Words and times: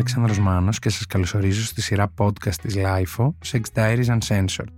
Αλέξανδρος 0.00 0.38
Μάνος 0.38 0.78
και 0.78 0.90
σας 0.90 1.06
καλωσορίζω 1.06 1.64
στη 1.64 1.82
σειρά 1.82 2.12
podcast 2.16 2.54
της 2.62 2.76
LIFO 2.76 3.28
Sex 3.50 3.60
Diaries 3.74 4.18
Uncensored. 4.18 4.72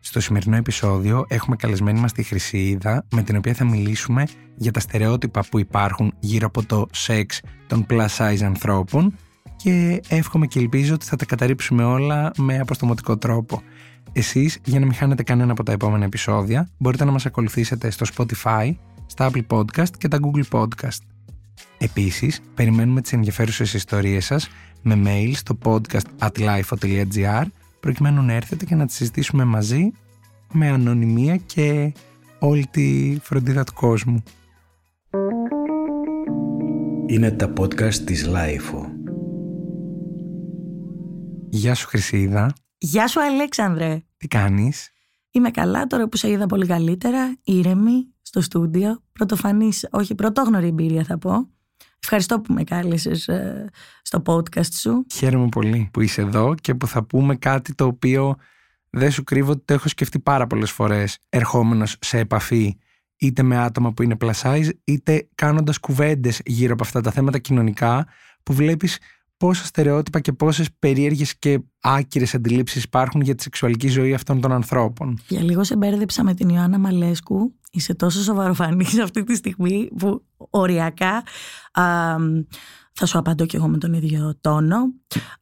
Στο 0.00 0.20
σημερινό 0.20 0.56
επεισόδιο 0.56 1.24
έχουμε 1.28 1.56
καλεσμένη 1.56 2.00
μας 2.00 2.12
τη 2.12 2.22
Χρυσίδα 2.22 3.04
με 3.10 3.22
την 3.22 3.36
οποία 3.36 3.54
θα 3.54 3.64
μιλήσουμε 3.64 4.26
για 4.56 4.70
τα 4.70 4.80
στερεότυπα 4.80 5.44
που 5.50 5.58
υπάρχουν 5.58 6.12
γύρω 6.18 6.46
από 6.46 6.66
το 6.66 6.86
σεξ 6.92 7.40
των 7.66 7.86
plus 7.90 8.06
size 8.16 8.42
ανθρώπων 8.42 9.14
και 9.56 10.00
εύχομαι 10.08 10.46
και 10.46 10.58
ελπίζω 10.58 10.94
ότι 10.94 11.06
θα 11.06 11.16
τα 11.16 11.24
καταρρύψουμε 11.24 11.84
όλα 11.84 12.30
με 12.36 12.58
αποστομωτικό 12.58 13.16
τρόπο. 13.16 13.62
Εσείς, 14.12 14.58
για 14.64 14.78
να 14.78 14.84
μην 14.86 14.94
χάνετε 14.94 15.22
κανένα 15.22 15.52
από 15.52 15.62
τα 15.62 15.72
επόμενα 15.72 16.04
επεισόδια, 16.04 16.68
μπορείτε 16.78 17.04
να 17.04 17.10
μας 17.10 17.26
ακολουθήσετε 17.26 17.90
στο 17.90 18.06
Spotify, 18.16 18.74
στα 19.06 19.30
Apple 19.30 19.46
Podcast 19.46 19.90
και 19.98 20.08
τα 20.08 20.18
Google 20.22 20.60
Podcast. 20.60 21.00
Επίσης, 21.78 22.40
περιμένουμε 22.54 23.00
τις 23.00 23.12
ενδιαφέρουσες 23.12 23.74
ιστορίες 23.74 24.24
σας 24.24 24.48
με 24.82 25.02
mail 25.04 25.32
στο 25.34 25.58
podcast 25.64 26.06
at 26.18 26.30
lifeo.gr 26.38 27.44
προκειμένου 27.80 28.22
να 28.22 28.32
έρθετε 28.32 28.64
και 28.64 28.74
να 28.74 28.86
τις 28.86 28.94
συζητήσουμε 28.94 29.44
μαζί 29.44 29.92
με 30.52 30.68
ανωνυμία 30.68 31.36
και 31.36 31.92
όλη 32.38 32.66
τη 32.66 33.18
φροντίδα 33.22 33.64
του 33.64 33.72
κόσμου. 33.74 34.22
Είναι 37.06 37.30
τα 37.30 37.52
podcast 37.60 37.94
της 37.94 38.28
Lifeo. 38.28 38.86
Γεια 41.48 41.74
σου 41.74 41.86
Χρυσίδα. 41.86 42.52
Γεια 42.78 43.06
σου 43.08 43.20
Αλέξανδρε. 43.20 44.02
Τι 44.16 44.28
κάνεις; 44.28 44.90
Είμαι 45.30 45.50
καλά 45.50 45.86
τώρα 45.86 46.08
που 46.08 46.16
σε 46.16 46.30
είδα 46.30 46.46
πολύ 46.46 46.66
καλύτερα, 46.66 47.36
ήρεμη, 47.44 48.14
στο 48.22 48.40
στούντιο. 48.40 49.02
Πρωτοφανής, 49.12 49.88
όχι 49.90 50.14
πρωτόγνωρη 50.14 50.66
εμπειρία 50.66 51.04
θα 51.04 51.18
πω. 51.18 51.48
Ευχαριστώ 52.08 52.40
που 52.40 52.52
με 52.52 52.64
κάλεσες 52.64 53.28
ε, 53.28 53.70
στο 54.02 54.22
podcast 54.26 54.72
σου. 54.72 55.06
Χαίρομαι 55.14 55.48
πολύ 55.48 55.88
που 55.92 56.00
είσαι 56.00 56.20
εδώ 56.20 56.54
και 56.60 56.74
που 56.74 56.86
θα 56.86 57.04
πούμε 57.04 57.36
κάτι 57.36 57.74
το 57.74 57.84
οποίο 57.84 58.36
δεν 58.90 59.10
σου 59.10 59.24
κρύβω 59.24 59.50
ότι 59.50 59.62
το 59.64 59.74
έχω 59.74 59.88
σκεφτεί 59.88 60.18
πάρα 60.18 60.46
πολλές 60.46 60.70
φορές 60.70 61.18
ερχόμενος 61.28 61.96
σε 62.00 62.18
επαφή 62.18 62.78
είτε 63.16 63.42
με 63.42 63.58
άτομα 63.58 63.92
που 63.92 64.02
είναι 64.02 64.16
plus 64.20 64.32
size 64.42 64.68
είτε 64.84 65.28
κάνοντας 65.34 65.78
κουβέντες 65.78 66.40
γύρω 66.44 66.72
από 66.72 66.82
αυτά 66.82 67.00
τα 67.00 67.10
θέματα 67.10 67.38
κοινωνικά 67.38 68.06
που 68.42 68.52
βλέπεις 68.52 68.98
πόσα 69.36 69.64
στερεότυπα 69.64 70.20
και 70.20 70.32
πόσες 70.32 70.68
περίεργες 70.78 71.38
και 71.38 71.60
άκυρες 71.80 72.34
αντιλήψεις 72.34 72.82
υπάρχουν 72.82 73.20
για 73.20 73.34
τη 73.34 73.42
σεξουαλική 73.42 73.88
ζωή 73.88 74.14
αυτών 74.14 74.40
των 74.40 74.52
ανθρώπων. 74.52 75.18
Για 75.28 75.42
λίγο 75.42 75.64
σε 75.64 75.76
μπέρδεψα 75.76 76.24
με 76.24 76.34
την 76.34 76.48
Ιωάννα 76.48 76.78
Μαλέσκου. 76.78 77.54
Είσαι 77.70 77.94
τόσο 77.94 78.22
σοβαροφανής 78.22 78.98
αυτή 79.06 79.24
τη 79.24 79.34
στιγμή 79.34 79.88
που 79.98 80.24
οριακά 80.50 81.22
α, 81.72 82.16
θα 82.92 83.06
σου 83.06 83.18
απαντώ 83.18 83.46
και 83.46 83.56
εγώ 83.56 83.68
με 83.68 83.78
τον 83.78 83.92
ίδιο 83.92 84.34
τόνο. 84.40 84.76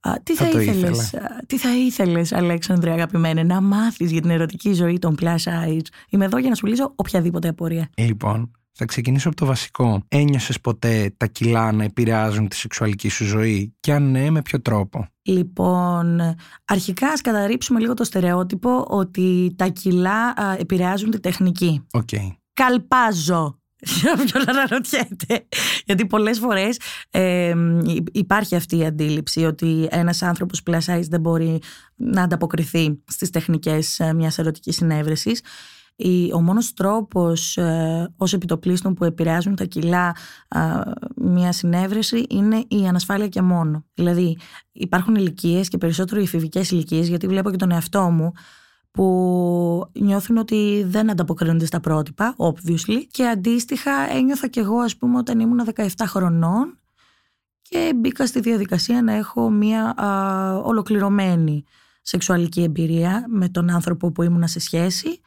Α, 0.00 0.12
τι, 0.22 0.34
θα, 0.34 0.48
το 0.48 0.60
ήθελες, 0.60 1.06
ήθελα. 1.06 1.24
α, 1.24 1.36
τι 1.46 1.58
θα 1.58 1.76
ήθελες, 1.76 2.32
Αλέξανδρε 2.32 2.90
αγαπημένε, 2.90 3.42
να 3.42 3.60
μάθεις 3.60 4.10
για 4.12 4.20
την 4.20 4.30
ερωτική 4.30 4.72
ζωή 4.72 4.98
των 4.98 5.16
plus 5.20 5.36
size. 5.36 5.86
Είμαι 6.08 6.24
εδώ 6.24 6.38
για 6.38 6.48
να 6.48 6.54
σου 6.54 6.66
λύσω 6.66 6.92
οποιαδήποτε 6.96 7.48
απορία. 7.48 7.90
Λοιπόν, 7.96 8.50
θα 8.74 8.84
ξεκινήσω 8.84 9.28
από 9.28 9.36
το 9.36 9.46
βασικό. 9.46 10.02
Ένιωσες 10.08 10.60
ποτέ 10.60 11.14
τα 11.16 11.26
κιλά 11.26 11.72
να 11.72 11.84
επηρεάζουν 11.84 12.48
τη 12.48 12.56
σεξουαλική 12.56 13.08
σου 13.08 13.24
ζωή; 13.24 13.74
Και 13.80 13.92
αν 13.92 14.10
ναι, 14.10 14.30
με 14.30 14.42
ποιο 14.42 14.60
τρόπο; 14.60 15.08
Λοιπόν, 15.22 16.20
αρχικά 16.64 17.08
ας 17.08 17.20
καταρρίψουμε 17.20 17.80
λίγο 17.80 17.94
το 17.94 18.04
στερεότυπο 18.04 18.84
ότι 18.88 19.54
τα 19.56 19.66
κιλά 19.68 20.28
α, 20.28 20.56
επηρεάζουν 20.58 21.10
τη 21.10 21.20
τεχνική. 21.20 21.86
Οκ. 21.92 22.08
Καλπάζω. 22.52 23.58
Για 24.00 24.12
όποιον 24.18 24.48
αναρωτιέται. 24.48 25.46
Γιατί 25.84 26.06
πολλές 26.06 26.38
φορές 26.38 26.80
ε, 27.10 27.54
υπάρχει 28.12 28.56
αυτή 28.56 28.76
η 28.76 28.84
αντίληψη 28.86 29.44
ότι 29.44 29.88
ένας 29.90 30.22
άνθρωπος 30.22 30.62
plus 30.70 30.78
size 30.78 31.02
δεν 31.08 31.20
μπορεί 31.20 31.60
να 31.96 32.22
ανταποκριθεί 32.22 33.02
στις 33.06 33.30
τεχνικές 33.30 34.00
ε, 34.00 34.12
μιας 34.14 34.38
ερωτικής 34.38 34.76
συνέβρεσης. 34.76 35.38
Η- 35.38 35.42
Ο 36.34 36.40
μόνος 36.40 36.74
τρόπος 36.74 37.56
ε, 37.56 38.12
ως 38.16 38.32
επιτοπλίστων 38.32 38.94
που 38.94 39.04
επηρεάζουν 39.04 39.56
τα 39.56 39.64
κιλά 39.64 40.16
α, 40.48 40.80
μια 41.16 41.52
συνέβρεση 41.52 42.26
είναι 42.28 42.64
η 42.68 42.86
ανασφάλεια 42.86 43.28
και 43.28 43.42
μόνο. 43.42 43.84
Δηλαδή 43.94 44.38
υπάρχουν 44.72 45.14
ηλικίες 45.14 45.68
και 45.68 45.78
περισσότερο 45.78 46.20
οι 46.20 46.24
εφηβικές 46.24 46.70
ηλικίες, 46.70 47.08
γιατί 47.08 47.26
βλέπω 47.26 47.50
και 47.50 47.56
τον 47.56 47.70
εαυτό 47.70 48.00
μου 48.00 48.32
που 48.90 49.90
νιώθουν 49.92 50.36
ότι 50.36 50.84
δεν 50.86 51.10
ανταποκρίνονται 51.10 51.66
στα 51.66 51.80
πρότυπα, 51.80 52.34
obviously. 52.38 53.02
Και 53.10 53.26
αντίστοιχα 53.26 53.90
ένιωθα 54.10 54.48
κι 54.48 54.58
εγώ 54.58 54.78
ας 54.78 54.96
πούμε 54.96 55.18
όταν 55.18 55.40
ήμουν 55.40 55.60
17 55.74 55.86
χρονών 56.06 56.78
και 57.62 57.92
μπήκα 57.96 58.26
στη 58.26 58.40
διαδικασία 58.40 59.02
να 59.02 59.12
έχω 59.12 59.50
μια 59.50 59.94
α, 59.96 60.56
ολοκληρωμένη 60.56 61.64
σεξουαλική 62.02 62.62
εμπειρία 62.62 63.24
με 63.28 63.48
τον 63.48 63.70
άνθρωπο 63.70 64.12
που 64.12 64.22
ήμουνα 64.22 64.46
σε 64.46 64.60
σχέση. 64.60 65.20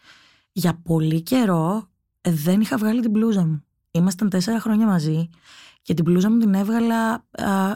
Για 0.57 0.79
πολύ 0.83 1.21
καιρό 1.21 1.89
ε, 2.21 2.31
δεν 2.31 2.61
είχα 2.61 2.77
βγάλει 2.77 3.01
την 3.01 3.11
μπλούζα 3.11 3.45
μου. 3.45 3.63
Ήμασταν 3.91 4.29
τέσσερα 4.29 4.59
χρόνια 4.59 4.85
μαζί 4.85 5.29
και 5.81 5.93
την 5.93 6.03
μπλούζα 6.03 6.29
μου 6.31 6.37
την 6.37 6.53
έβγαλα 6.53 7.13
α, 7.13 7.21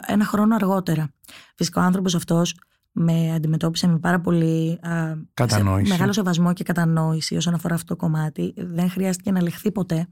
ένα 0.06 0.24
χρόνο 0.24 0.54
αργότερα. 0.54 1.12
Φυσικά 1.56 1.80
ο 1.80 1.84
άνθρωπος 1.84 2.14
αυτός 2.14 2.54
με 2.92 3.32
αντιμετώπισε 3.34 3.86
με 3.86 3.98
πάρα 3.98 4.20
πολύ 4.20 4.78
α, 4.82 5.14
Κατανόηση. 5.34 5.86
σε- 5.86 5.92
μεγάλο 5.92 6.12
σεβασμό 6.12 6.52
και 6.52 6.64
κατανόηση 6.64 7.36
όσον 7.36 7.54
αφορά 7.54 7.74
αυτό 7.74 7.94
το 7.94 8.00
κομμάτι. 8.00 8.54
Δεν 8.56 8.90
χρειάστηκε 8.90 9.30
να 9.30 9.42
λεχθεί 9.42 9.72
ποτέ. 9.72 10.06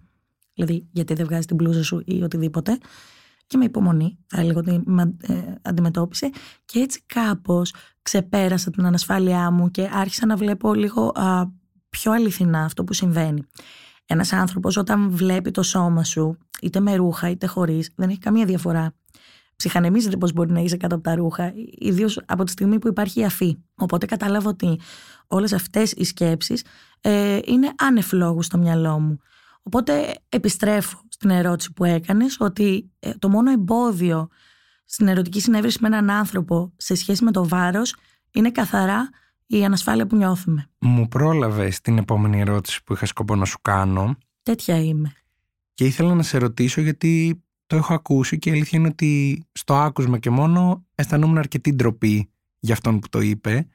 Δηλαδή, 0.54 0.86
γιατί 0.92 1.14
δεν 1.14 1.26
βγάζει 1.26 1.47
την 1.47 1.56
μπλούζα 1.56 1.82
σου 1.84 2.03
ή 2.04 2.22
οτιδήποτε. 2.22 2.78
Και 3.47 3.56
με 3.56 3.64
υπομονή, 3.64 4.19
θα 4.26 4.41
έλεγα 4.41 4.59
ότι 4.59 4.82
με 4.84 5.14
ε, 5.20 5.34
αντιμετώπισε. 5.62 6.30
Και 6.64 6.78
έτσι 6.78 7.03
κάπως 7.06 7.75
ξεπέρασα 8.03 8.70
την 8.70 8.86
ανασφάλειά 8.86 9.50
μου 9.50 9.70
και 9.70 9.88
άρχισα 9.92 10.26
να 10.26 10.36
βλέπω 10.36 10.75
λίγο 10.75 11.12
α, 11.14 11.59
πιο 11.91 12.12
αληθινά 12.12 12.65
αυτό 12.65 12.84
που 12.84 12.93
συμβαίνει. 12.93 13.43
Ένας 14.06 14.33
άνθρωπος 14.33 14.77
όταν 14.77 15.11
βλέπει 15.11 15.51
το 15.51 15.62
σώμα 15.62 16.05
σου, 16.05 16.39
είτε 16.61 16.81
με 16.81 16.95
ρούχα 16.95 17.31
είτε 17.31 17.47
χωρίς, 17.47 17.91
δεν 17.97 18.09
έχει 18.09 18.19
καμία 18.19 18.45
διαφορά. 18.45 18.95
Ψυχανεμίζεται 19.56 20.17
πώς 20.17 20.33
μπορεί 20.33 20.53
να 20.53 20.61
είσαι 20.61 20.77
κάτω 20.77 20.95
από 20.95 21.05
τα 21.05 21.15
ρούχα, 21.15 21.53
ιδίως 21.78 22.21
από 22.27 22.45
τη 22.45 22.51
στιγμή 22.51 22.78
που 22.78 22.89
υπάρχει 22.89 23.21
η 23.21 23.25
αφή. 23.25 23.59
Οπότε 23.75 24.06
κατάλαβα 24.06 24.49
ότι 24.49 24.81
όλες 25.27 25.53
αυτές 25.53 25.93
οι 25.93 26.05
σκέψεις 26.05 26.65
ε, 27.01 27.39
είναι 27.45 27.73
άνευ 27.78 28.12
λόγου 28.12 28.43
στο 28.43 28.59
μυαλό 28.59 28.99
μου. 28.99 29.19
Οπότε 29.62 30.15
επιστρέφω 30.28 31.01
στην 31.09 31.31
ερώτηση 31.31 31.72
που 31.72 31.84
έκανες 31.84 32.37
ότι 32.41 32.91
ε, 32.99 33.11
το 33.19 33.28
μόνο 33.28 33.51
εμπόδιο 33.51 34.28
στην 34.84 35.09
ερωτική 35.09 35.41
συνέβρεση 35.41 35.78
με 35.81 35.87
έναν 35.87 36.11
άνθρωπο 36.11 36.72
σε 36.77 36.95
σχέση 36.95 37.25
με 37.25 37.31
το 37.31 37.49
βάρος 37.49 37.95
είναι 38.33 38.51
καθαρά 38.51 39.11
η 39.50 39.65
ανασφάλεια 39.65 40.06
που 40.06 40.16
νιώθουμε. 40.16 40.69
Μου 40.78 41.09
πρόλαβες 41.09 41.81
την 41.81 41.99
επόμενη 41.99 42.41
ερώτηση 42.41 42.84
που 42.84 42.93
είχα 42.93 43.06
σκοπό 43.06 43.34
να 43.37 43.44
σου 43.44 43.59
κάνω 43.62 44.16
Τέτοια 44.43 44.83
είμαι. 44.83 45.12
και 45.75 45.84
ήθελα 45.84 46.15
να 46.15 46.22
σε 46.22 46.38
ρωτήσω 46.38 46.81
γιατί 46.81 47.43
το 47.66 47.77
έχω 47.77 47.94
ακούσει 47.94 48.39
και 48.39 48.49
η 48.50 48.53
αλήθεια 48.53 48.78
είναι 48.78 48.89
ότι 48.89 49.43
στο 49.53 49.75
άκουσμα 49.75 50.19
και 50.19 50.31
μόνο 50.31 50.84
αισθανόμουν 50.94 51.39
αρκετή 51.39 51.72
ντροπή 51.72 52.31
για 52.59 52.75
αυτόν 52.75 52.99
που 52.99 53.09
το 53.09 53.21
είπε. 53.21 53.66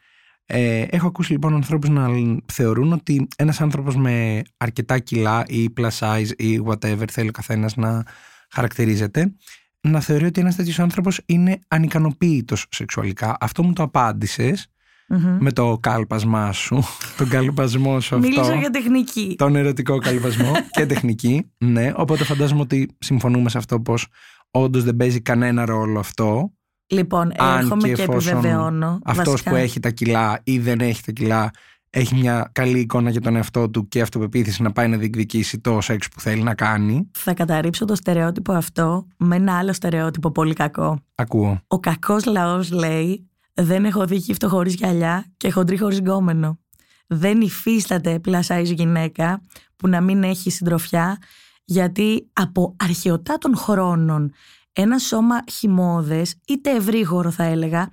Ε, 0.46 0.82
έχω 0.82 1.08
ακούσει 1.08 1.32
λοιπόν 1.32 1.54
ανθρώπους 1.54 1.90
να 1.90 2.10
θεωρούν 2.52 2.94
ότι 2.94 3.28
ένας 3.38 3.62
άνθρωπος 3.62 3.96
με 3.96 4.42
αρκετά 4.58 5.00
κιλά 5.00 5.44
ή 5.48 5.74
plus 5.78 5.90
size 6.00 6.30
ή 6.38 6.62
whatever 6.66 7.04
θέλει 7.12 7.30
ο 7.30 7.32
καθένας 7.32 7.76
να 7.76 8.04
χαρακτηρίζεται 8.50 9.34
να 9.82 10.00
θεωρεί 10.00 10.26
ότι 10.26 10.42
ένας 10.42 10.56
τέτοιος 10.56 10.80
άνθρωπος 10.80 11.22
είναι 11.26 11.60
ανικανοποίητος 11.68 12.66
σεξουαλικά. 12.70 13.38
Αυτό 13.40 13.64
μου 13.64 13.74
το 13.74 13.84
απάντησες 13.84 14.70
Μμμ. 15.08 15.38
με 15.40 15.52
το 15.52 15.78
κάλπασμά 15.82 16.52
σου, 16.52 16.84
τον 17.18 17.30
καλπασμό 17.30 18.00
σου 18.00 18.16
αυτό. 18.16 18.28
Μίλησα 18.28 18.56
για 18.56 18.70
τεχνική. 18.70 19.36
Τον 19.38 19.56
ερωτικό 19.56 19.98
καλπασμό 19.98 20.52
και 20.76 20.86
τεχνική. 20.86 21.52
Ναι, 21.58 21.92
οπότε 21.96 22.24
φαντάζομαι 22.24 22.62
ότι 22.62 22.96
συμφωνούμε 23.00 23.50
σε 23.50 23.58
αυτό 23.58 23.80
πως 23.80 24.08
όντως 24.52 24.84
δεν 24.84 24.96
παίζει 24.96 25.22
κανένα 25.22 25.66
ρόλο 25.66 26.00
αυτό. 26.00 26.52
Λοιπόν, 26.88 27.32
Αν 27.38 27.60
έρχομαι 27.60 27.88
και 27.88 27.94
και, 27.94 28.02
εφόσον 28.02 28.38
επιβεβαιώνω. 28.38 29.00
Αυτός 29.04 29.32
βασικά. 29.32 29.50
που 29.50 29.56
έχει 29.56 29.80
τα 29.80 29.90
κιλά 29.90 30.40
ή 30.44 30.60
δεν 30.60 30.80
έχει 30.80 31.04
τα 31.04 31.12
κιλά 31.12 31.52
έχει 31.98 32.16
μια 32.16 32.50
καλή 32.52 32.80
εικόνα 32.80 33.10
για 33.10 33.22
τον 33.22 33.36
εαυτό 33.36 33.70
του 33.70 33.88
και 33.88 34.02
αυτοπεποίθηση 34.02 34.62
να 34.62 34.72
πάει 34.72 34.88
να 34.88 34.98
διεκδικήσει 34.98 35.60
το 35.60 35.82
σεξ 35.82 36.08
που 36.10 36.20
θέλει 36.20 36.44
να 36.44 36.56
κάνει. 36.56 37.12
Θα 37.14 37.34
καταρρύψω 37.34 37.86
το 37.86 37.96
στερεότυπο 37.96 38.54
αυτό 38.54 39.08
με 39.18 39.36
ένα 39.36 39.58
άλλο 39.58 39.74
στερεότυπο 39.74 40.32
πολύ 40.32 40.54
κακό. 40.54 41.00
Ακούω. 41.16 41.62
Ο 41.68 41.80
κακός 41.80 42.26
λαός 42.26 42.72
λέει 42.72 43.30
δεν 43.56 43.86
έχω 43.86 44.06
δει 44.06 44.16
γύφτο 44.16 44.50
χωρίς 44.50 44.74
γυαλιά 44.74 45.34
και 45.38 45.52
χοντρή 45.52 45.78
χωρίς 45.78 45.98
γκόμενο. 45.98 46.60
Δεν 47.08 47.42
υφίσταται 47.42 48.20
plus 48.26 48.42
size 48.48 48.74
γυναίκα 48.76 49.42
που 49.76 49.88
να 49.88 50.02
μην 50.02 50.24
έχει 50.24 50.50
συντροφιά 50.50 51.18
γιατί 51.66 52.30
από 52.34 52.76
αρχαιοτά 52.80 53.38
των 53.38 53.56
χρόνων 53.56 54.34
ένα 54.74 54.98
σώμα 55.00 55.44
χυμώδες, 55.52 56.36
είτε 56.48 56.72
ευρύγορο 56.76 57.32
θα 57.32 57.44
έλεγα, 57.44 57.90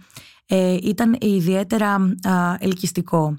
ε, 0.47 0.77
ήταν 0.83 1.17
ιδιαίτερα 1.21 1.95
α, 2.29 2.57
ελκυστικό. 2.59 3.37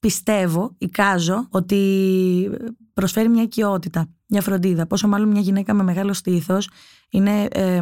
Πιστεύω, 0.00 0.74
εικάζω, 0.78 1.46
ότι 1.50 2.50
προσφέρει 2.92 3.28
μια 3.28 3.42
οικειότητα. 3.42 4.08
Μια 4.30 4.42
φροντίδα. 4.42 4.86
Πόσο 4.86 5.08
μάλλον 5.08 5.28
μια 5.28 5.40
γυναίκα 5.40 5.74
με 5.74 5.82
μεγάλο 5.82 6.12
στήθος 6.12 6.68
είναι 7.10 7.42
ε, 7.50 7.80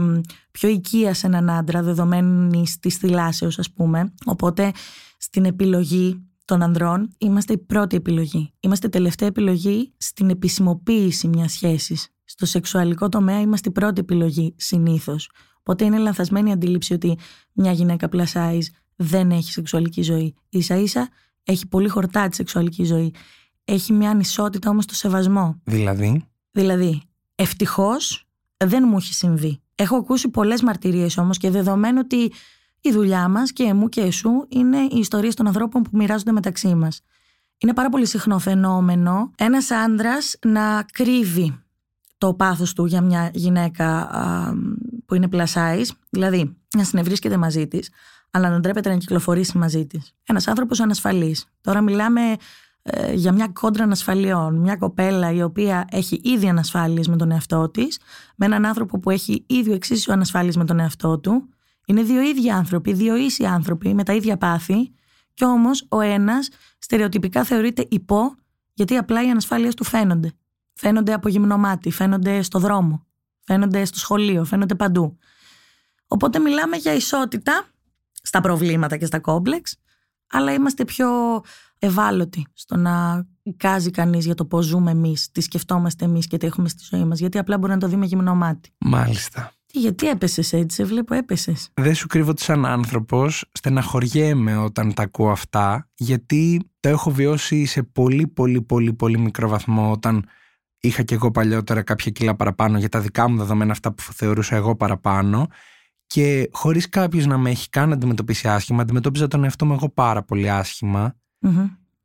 πιο 0.50 0.68
οικία 0.68 1.14
σε 1.14 1.26
έναν 1.26 1.50
άντρα, 1.50 1.82
δεδομένη 1.82 2.64
της 2.80 2.96
θυλάσεως, 2.96 3.58
ας 3.58 3.72
πούμε. 3.72 4.12
Οπότε 4.24 4.72
στην 5.18 5.44
επιλογή 5.44 6.22
των 6.44 6.62
ανδρών 6.62 7.10
είμαστε 7.18 7.52
η 7.52 7.58
πρώτη 7.58 7.96
επιλογή. 7.96 8.52
Είμαστε 8.60 8.86
η 8.86 8.90
τελευταία 8.90 9.28
επιλογή 9.28 9.92
στην 9.96 10.30
επισημοποίηση 10.30 11.28
μιας 11.28 11.52
σχέσης. 11.52 12.08
Στο 12.24 12.46
σεξουαλικό 12.46 13.08
τομέα 13.08 13.40
είμαστε 13.40 13.68
η 13.68 13.72
πρώτη 13.72 14.00
επιλογή 14.00 14.54
συνήθως. 14.56 15.30
Οπότε 15.58 15.84
είναι 15.84 15.98
λανθασμένη 15.98 16.48
η 16.48 16.52
αντίληψη 16.52 16.94
ότι 16.94 17.18
μια 17.52 17.72
γυναίκα 17.72 18.08
plus 18.12 18.32
size 18.32 18.66
δεν 18.96 19.30
έχει 19.30 19.52
σεξουαλική 19.52 20.02
ζωή. 20.02 20.34
σα 20.50 20.76
ίσα 20.76 21.08
έχει 21.44 21.66
πολύ 21.66 21.88
χορτά 21.88 22.28
τη 22.28 22.34
σεξουαλική 22.34 22.84
ζωή. 22.84 23.14
Έχει 23.64 23.92
μια 23.92 24.10
ανισότητα 24.10 24.70
όμως 24.70 24.84
στο 24.84 24.94
σεβασμό. 24.94 25.60
Δηλαδή; 25.64 26.28
Δηλαδή, 26.50 27.02
ευτυχώς 27.34 28.26
δεν 28.56 28.84
μου 28.86 28.96
έχει 28.96 29.14
συμβεί. 29.14 29.60
Έχω 29.74 29.96
ακούσει 29.96 30.28
πολλές 30.28 30.62
μαρτυρίες 30.62 31.16
όμως 31.18 31.38
και 31.38 31.50
δεδομένου 31.50 32.00
ότι 32.04 32.32
η 32.80 32.92
δουλειά 32.92 33.28
μας 33.28 33.52
και 33.52 33.62
εμού 33.62 33.88
και 33.88 34.00
εσού 34.00 34.46
είναι 34.48 34.78
οι 34.78 34.98
ιστορίες 34.98 35.34
των 35.34 35.46
ανθρώπων 35.46 35.82
που 35.82 35.90
μοιράζονται 35.92 36.32
μεταξύ 36.32 36.74
μας. 36.74 37.00
Είναι 37.58 37.72
πάρα 37.72 37.88
πολύ 37.88 38.06
συχνό 38.06 38.38
φαινόμενο 38.38 39.30
ένας 39.36 39.70
άντρας 39.70 40.36
να 40.46 40.84
κρύβει 40.92 41.58
το 42.18 42.34
πάθος 42.34 42.72
του 42.72 42.84
για 42.84 43.00
μια 43.00 43.30
γυναίκα 43.34 44.10
που 45.06 45.14
είναι 45.14 45.28
plus 45.32 45.44
size, 45.44 45.88
δηλαδή 46.10 46.56
να 46.76 46.84
συνευρίσκεται 46.84 47.36
μαζί 47.36 47.68
της, 47.68 47.90
αλλά 48.30 48.50
να 48.50 48.60
ντρέπεται 48.60 48.88
να 48.88 48.96
κυκλοφορήσει 48.96 49.58
μαζί 49.58 49.86
της. 49.86 50.14
Ένας 50.24 50.48
άνθρωπος 50.48 50.80
ανασφαλής. 50.80 51.46
Τώρα 51.60 51.80
μιλάμε 51.80 52.20
ε, 52.30 52.36
για 53.14 53.32
μια 53.32 53.48
κόντρα 53.48 53.84
ανασφαλιών. 53.84 54.54
Μια 54.54 54.76
κοπέλα 54.76 55.32
η 55.32 55.42
οποία 55.42 55.84
έχει 55.90 56.20
ήδη 56.24 56.48
ανασφάλειες 56.48 57.08
με 57.08 57.16
τον 57.16 57.30
εαυτό 57.30 57.70
της, 57.70 57.98
με 58.36 58.46
έναν 58.46 58.66
άνθρωπο 58.66 58.98
που 58.98 59.10
έχει 59.10 59.44
ίδιο 59.48 59.74
εξίσου 59.74 60.12
ανασφάλειες 60.12 60.56
με 60.56 60.64
τον 60.64 60.78
εαυτό 60.78 61.18
του. 61.18 61.48
Είναι 61.86 62.02
δύο 62.02 62.20
ίδιοι 62.20 62.50
άνθρωποι, 62.50 62.92
δύο 62.92 63.16
ίσοι 63.16 63.44
άνθρωποι 63.44 63.94
με 63.94 64.04
τα 64.04 64.14
ίδια 64.14 64.36
πάθη, 64.36 64.92
και 65.34 65.44
όμως 65.44 65.86
ο 65.88 66.00
ένας 66.00 66.48
στερεοτυπικά 66.78 67.44
θεωρείται 67.44 67.86
υπό, 67.90 68.34
γιατί 68.74 68.96
απλά 68.96 69.26
οι 69.26 69.30
ανασφάλειες 69.30 69.74
του 69.74 69.84
φαίνονται. 69.84 70.32
Φαίνονται 70.74 71.12
από 71.12 71.28
γυμνό 71.28 71.58
μάτι, 71.58 71.90
φαίνονται 71.90 72.42
στο 72.42 72.58
δρόμο, 72.58 73.06
φαίνονται 73.44 73.84
στο 73.84 73.98
σχολείο, 73.98 74.44
φαίνονται 74.44 74.74
παντού. 74.74 75.18
Οπότε 76.06 76.38
μιλάμε 76.38 76.76
για 76.76 76.94
ισότητα 76.94 77.64
στα 78.22 78.40
προβλήματα 78.40 78.96
και 78.96 79.06
στα 79.06 79.18
κόμπλεξ, 79.18 79.76
αλλά 80.30 80.52
είμαστε 80.52 80.84
πιο 80.84 81.08
ευάλωτοι 81.78 82.46
στο 82.52 82.76
να 82.76 83.26
εικάζει 83.42 83.90
κανείς 83.90 84.24
για 84.24 84.34
το 84.34 84.44
πώς 84.44 84.64
ζούμε 84.64 84.90
εμείς, 84.90 85.30
τι 85.32 85.40
σκεφτόμαστε 85.40 86.04
εμείς 86.04 86.26
και 86.26 86.36
τι 86.36 86.46
έχουμε 86.46 86.68
στη 86.68 86.82
ζωή 86.90 87.04
μας. 87.04 87.18
Γιατί 87.18 87.38
απλά 87.38 87.58
μπορεί 87.58 87.72
να 87.72 87.78
το 87.78 87.88
δει 87.88 87.96
με 87.96 88.06
γυμνό 88.06 88.34
μάτι. 88.34 88.70
Μάλιστα. 88.78 89.52
Τι, 89.66 89.78
γιατί 89.78 90.08
έπεσες 90.08 90.52
έτσι, 90.52 90.76
σε 90.76 90.84
βλέπω 90.84 91.14
έπεσες. 91.14 91.68
Δεν 91.74 91.94
σου 91.94 92.06
κρύβω 92.06 92.30
ότι 92.30 92.42
σαν 92.42 92.66
άνθρωπος 92.66 93.44
στεναχωριέμαι 93.52 94.56
όταν 94.56 94.94
τα 94.94 95.02
ακούω 95.02 95.30
αυτά, 95.30 95.88
γιατί 95.94 96.70
το 96.80 96.88
έχω 96.88 97.10
βιώσει 97.10 97.64
σε 97.64 97.82
πολύ 97.82 98.26
πολύ 98.26 98.62
πολύ 98.62 98.92
πολύ 98.92 99.18
μικρό 99.18 99.48
βαθμό 99.48 99.90
όταν 99.90 100.24
είχα 100.80 101.02
και 101.02 101.14
εγώ 101.14 101.30
παλιότερα 101.30 101.82
κάποια 101.82 102.10
κιλά 102.10 102.36
παραπάνω 102.36 102.78
για 102.78 102.88
τα 102.88 103.00
δικά 103.00 103.28
μου 103.28 103.36
δεδομένα 103.36 103.72
αυτά 103.72 103.92
που 103.92 104.02
θεωρούσα 104.02 104.56
εγώ 104.56 104.76
παραπάνω 104.76 105.46
και 106.06 106.48
χωρίς 106.52 106.88
κάποιος 106.88 107.26
να 107.26 107.38
με 107.38 107.50
έχει 107.50 107.68
καν 107.68 107.92
αντιμετωπίσει 107.92 108.48
άσχημα 108.48 108.82
αντιμετώπιζα 108.82 109.28
τον 109.28 109.44
εαυτό 109.44 109.66
μου 109.66 109.72
εγώ 109.72 109.88
πάρα 109.88 110.22
πολύ 110.22 110.50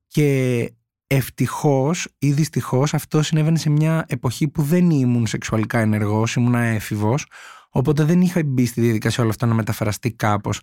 και 0.07 0.71
ευτυχώς 1.07 2.07
ή 2.17 2.31
δυστυχώς 2.31 2.93
αυτό 2.93 3.21
συνέβαινε 3.21 3.57
σε 3.57 3.69
μια 3.69 4.05
εποχή 4.07 4.47
που 4.47 4.61
δεν 4.61 4.89
ήμουν 4.89 5.27
σεξουαλικά 5.27 5.79
ενεργός, 5.79 6.35
ήμουν 6.35 6.55
έφηβος 6.55 7.25
οπότε 7.69 8.03
δεν 8.03 8.21
είχα 8.21 8.41
μπει 8.45 8.65
στη 8.65 8.81
διαδικασία 8.81 9.23
όλο 9.23 9.31
αυτό 9.31 9.45
να 9.45 9.53
μεταφραστεί 9.53 10.11
κάπως 10.11 10.61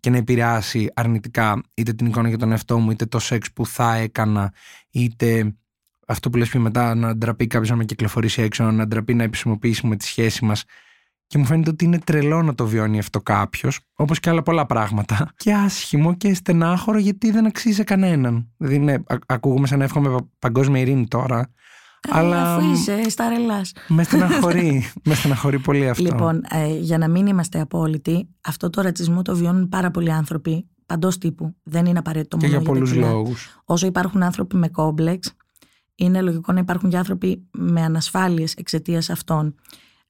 και 0.00 0.10
να 0.10 0.16
επηρεάσει 0.16 0.90
αρνητικά 0.94 1.60
είτε 1.74 1.92
την 1.92 2.06
εικόνα 2.06 2.28
για 2.28 2.38
τον 2.38 2.50
εαυτό 2.50 2.78
μου 2.78 2.90
είτε 2.90 3.06
το 3.06 3.18
σεξ 3.18 3.52
που 3.52 3.66
θα 3.66 3.94
έκανα 3.94 4.52
είτε 4.90 5.54
αυτό 6.06 6.30
που 6.30 6.36
λες 6.36 6.48
πιο 6.48 6.60
μετά 6.60 6.94
να 6.94 7.16
ντραπεί 7.16 7.46
κάποιος 7.46 7.70
να 7.70 7.76
με 7.76 7.84
κυκλοφορήσει 7.84 8.42
έξω, 8.42 8.70
να 8.70 8.86
ντραπεί 8.86 9.14
να 9.14 9.22
επισημοποιήσουμε 9.22 9.96
τη 9.96 10.04
σχέση 10.04 10.44
μας 10.44 10.64
και 11.26 11.38
μου 11.38 11.44
φαίνεται 11.44 11.70
ότι 11.70 11.84
είναι 11.84 11.98
τρελό 11.98 12.42
να 12.42 12.54
το 12.54 12.66
βιώνει 12.66 12.98
αυτό 12.98 13.20
κάποιος, 13.20 13.80
όπως 13.94 14.20
και 14.20 14.30
άλλα 14.30 14.42
πολλά 14.42 14.66
πράγματα. 14.66 15.28
Και 15.36 15.54
άσχημο 15.54 16.14
και 16.14 16.34
στενάχωρο 16.34 16.98
γιατί 16.98 17.30
δεν 17.30 17.46
αξίζει 17.46 17.74
σε 17.74 17.84
κανέναν. 17.84 18.48
Δηλαδή, 18.56 18.78
ναι, 18.78 18.94
ακούγουμε 19.26 19.66
σαν 19.66 19.78
να 19.78 19.84
εύχομαι 19.84 20.16
παγκόσμια 20.38 20.80
ειρήνη 20.80 21.08
τώρα. 21.08 21.52
Ε, 22.08 22.10
αλλά. 22.10 22.54
Αφού 22.54 22.72
είσαι, 22.72 23.08
στα 23.08 23.28
ρελάς. 23.28 23.72
Με 23.88 24.02
στεναχωρεί. 24.02 24.90
με 25.04 25.14
στεναχωρεί 25.14 25.58
πολύ 25.58 25.88
αυτό. 25.88 26.02
Λοιπόν, 26.02 26.42
ε, 26.48 26.76
για 26.78 26.98
να 26.98 27.08
μην 27.08 27.26
είμαστε 27.26 27.60
απόλυτοι, 27.60 28.28
αυτό 28.40 28.70
το 28.70 28.80
ρατσισμό 28.80 29.22
το 29.22 29.36
βιώνουν 29.36 29.68
πάρα 29.68 29.90
πολλοί 29.90 30.12
άνθρωποι 30.12 30.68
παντός 30.86 31.18
τύπου. 31.18 31.54
Δεν 31.62 31.86
είναι 31.86 31.98
απαραίτητο 31.98 32.36
μόνο. 32.36 32.48
Και 32.48 32.56
για 32.56 32.66
πολλούς 32.66 32.94
λόγους. 32.94 33.60
Όσο 33.64 33.86
υπάρχουν 33.86 34.22
άνθρωποι 34.22 34.56
με 34.56 34.68
κόμπλεξ, 34.68 35.32
είναι 35.94 36.20
λογικό 36.20 36.52
να 36.52 36.60
υπάρχουν 36.60 36.90
και 36.90 36.96
άνθρωποι 36.96 37.48
με 37.50 37.82
ανασφάλειες 37.82 38.54
εξαιτίας 38.54 39.10
αυτών. 39.10 39.54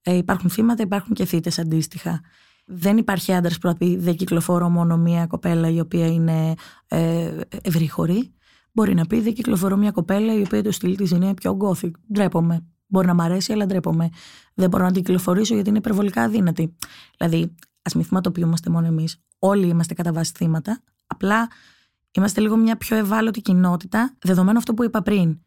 Ε, 0.06 0.16
υπάρχουν 0.16 0.50
θύματα, 0.50 0.82
υπάρχουν 0.82 1.14
και 1.14 1.24
θύτες 1.24 1.58
αντίστοιχα. 1.58 2.20
Δεν 2.66 2.96
υπάρχει 2.96 3.32
άντρας 3.32 3.58
που 3.58 3.68
θα 3.68 3.76
πει 3.76 3.96
δεν 3.96 4.16
κυκλοφορώ 4.16 4.68
μόνο 4.68 4.96
μία 4.96 5.26
κοπέλα 5.26 5.68
η 5.70 5.80
οποία 5.80 6.06
είναι 6.06 6.54
ε, 6.88 7.40
ευρύχωρη. 7.62 8.34
Μπορεί 8.72 8.94
να 8.94 9.06
πει 9.06 9.20
δεν 9.20 9.34
κυκλοφορώ 9.34 9.76
μία 9.76 9.90
κοπέλα 9.90 10.34
η 10.34 10.40
οποία 10.40 10.62
το 10.62 10.72
στυλ 10.72 10.96
της 10.96 11.10
είναι 11.10 11.34
πιο 11.34 11.52
γκόθι. 11.52 11.90
Ντρέπομαι. 12.12 12.64
Μπορεί 12.86 13.06
να 13.06 13.14
μ' 13.14 13.20
αρέσει, 13.20 13.52
αλλά 13.52 13.66
ντρέπομαι. 13.66 14.08
Δεν 14.54 14.68
μπορώ 14.68 14.84
να 14.84 14.92
την 14.92 15.02
κυκλοφορήσω 15.02 15.54
γιατί 15.54 15.68
είναι 15.68 15.78
υπερβολικά 15.78 16.22
αδύνατη. 16.22 16.76
Δηλαδή, 17.16 17.54
ας 17.82 17.94
μην 17.94 18.04
θυματοποιούμαστε 18.04 18.70
μόνο 18.70 18.86
εμείς. 18.86 19.22
Όλοι 19.38 19.66
είμαστε 19.66 19.94
κατά 19.94 20.12
βάση 20.12 20.32
θύματα. 20.36 20.80
Απλά 21.06 21.48
είμαστε 22.10 22.40
λίγο 22.40 22.56
μια 22.56 22.76
πιο 22.76 22.96
ευάλωτη 22.96 23.40
κοινότητα, 23.40 24.16
δεδομένου 24.18 24.58
αυτό 24.58 24.74
που 24.74 24.84
είπα 24.84 25.02
πριν. 25.02 25.40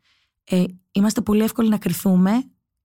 Ε, 0.43 0.63
είμαστε 0.91 1.21
πολύ 1.21 1.43
εύκολοι 1.43 1.69
να 1.69 1.77
κρυθούμε 1.77 2.31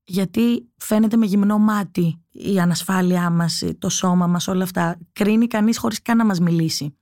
γιατί 0.05 0.69
φαίνεται 0.77 1.17
με 1.17 1.27
γυμνό 1.27 1.59
μάτι 1.59 2.23
η 2.31 2.61
ανασφάλειά 2.61 3.31
μας, 3.31 3.63
το 3.79 3.89
σώμα 3.89 4.27
μας, 4.27 4.49
όλα 4.49 4.65
αυτά. 4.65 4.99
Κρίνει 5.13 5.47
κανείς 5.47 5.79
χωρίς 5.79 6.03
καν 6.03 6.17
να 6.17 6.25
μας 6.25 6.41
μιλήσει. 6.41 6.97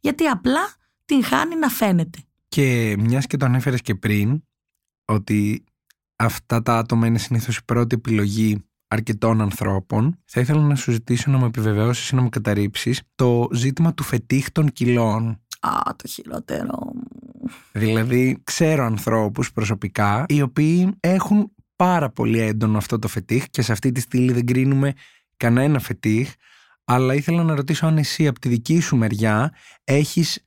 Γιατί 0.00 0.26
απλά 0.26 0.60
την 1.04 1.24
χάνει 1.24 1.56
να 1.56 1.68
φαίνεται. 1.68 2.18
Και 2.48 2.96
μιας 2.98 3.26
και 3.26 3.36
το 3.36 3.44
ανέφερες 3.44 3.80
και 3.80 3.94
πριν, 3.94 4.42
ότι 5.04 5.64
αυτά 6.16 6.62
τα 6.62 6.78
άτομα 6.78 7.06
είναι 7.06 7.18
συνήθως 7.18 7.56
η 7.56 7.64
πρώτη 7.64 7.94
επιλογή 7.94 8.64
αρκετών 8.88 9.40
ανθρώπων, 9.40 10.18
θα 10.24 10.40
ήθελα 10.40 10.60
να 10.60 10.74
σου 10.74 10.90
ζητήσω 10.90 11.30
να 11.30 11.38
μου 11.38 11.44
επιβεβαιώσεις 11.44 12.08
ή 12.08 12.14
να 12.14 12.22
μου 12.22 12.28
καταρρύψεις 12.28 13.02
το 13.14 13.48
ζήτημα 13.52 13.94
του 13.94 14.02
φετίχ 14.02 14.52
των 14.52 14.72
κιλών. 14.72 15.40
Α, 15.60 15.80
το 15.96 16.08
χειρότερο. 16.08 16.92
Δηλαδή, 17.72 18.40
ξέρω 18.44 18.84
ανθρώπους 18.84 19.52
προσωπικά 19.52 20.24
οι 20.28 20.42
οποίοι 20.42 20.96
έχουν 21.00 21.52
πάρα 21.82 22.10
πολύ 22.10 22.40
έντονο 22.40 22.78
αυτό 22.78 22.98
το 22.98 23.08
φετίχ 23.08 23.44
και 23.50 23.62
σε 23.62 23.72
αυτή 23.72 23.92
τη 23.92 24.00
στήλη 24.00 24.32
δεν 24.32 24.46
κρίνουμε 24.46 24.92
κανένα 25.36 25.78
φετίχ 25.78 26.32
αλλά 26.84 27.14
ήθελα 27.14 27.42
να 27.42 27.54
ρωτήσω 27.54 27.86
αν 27.86 27.98
εσύ 27.98 28.26
από 28.26 28.40
τη 28.40 28.48
δική 28.48 28.80
σου 28.80 28.96
μεριά 28.96 29.54
έχεις 29.84 30.46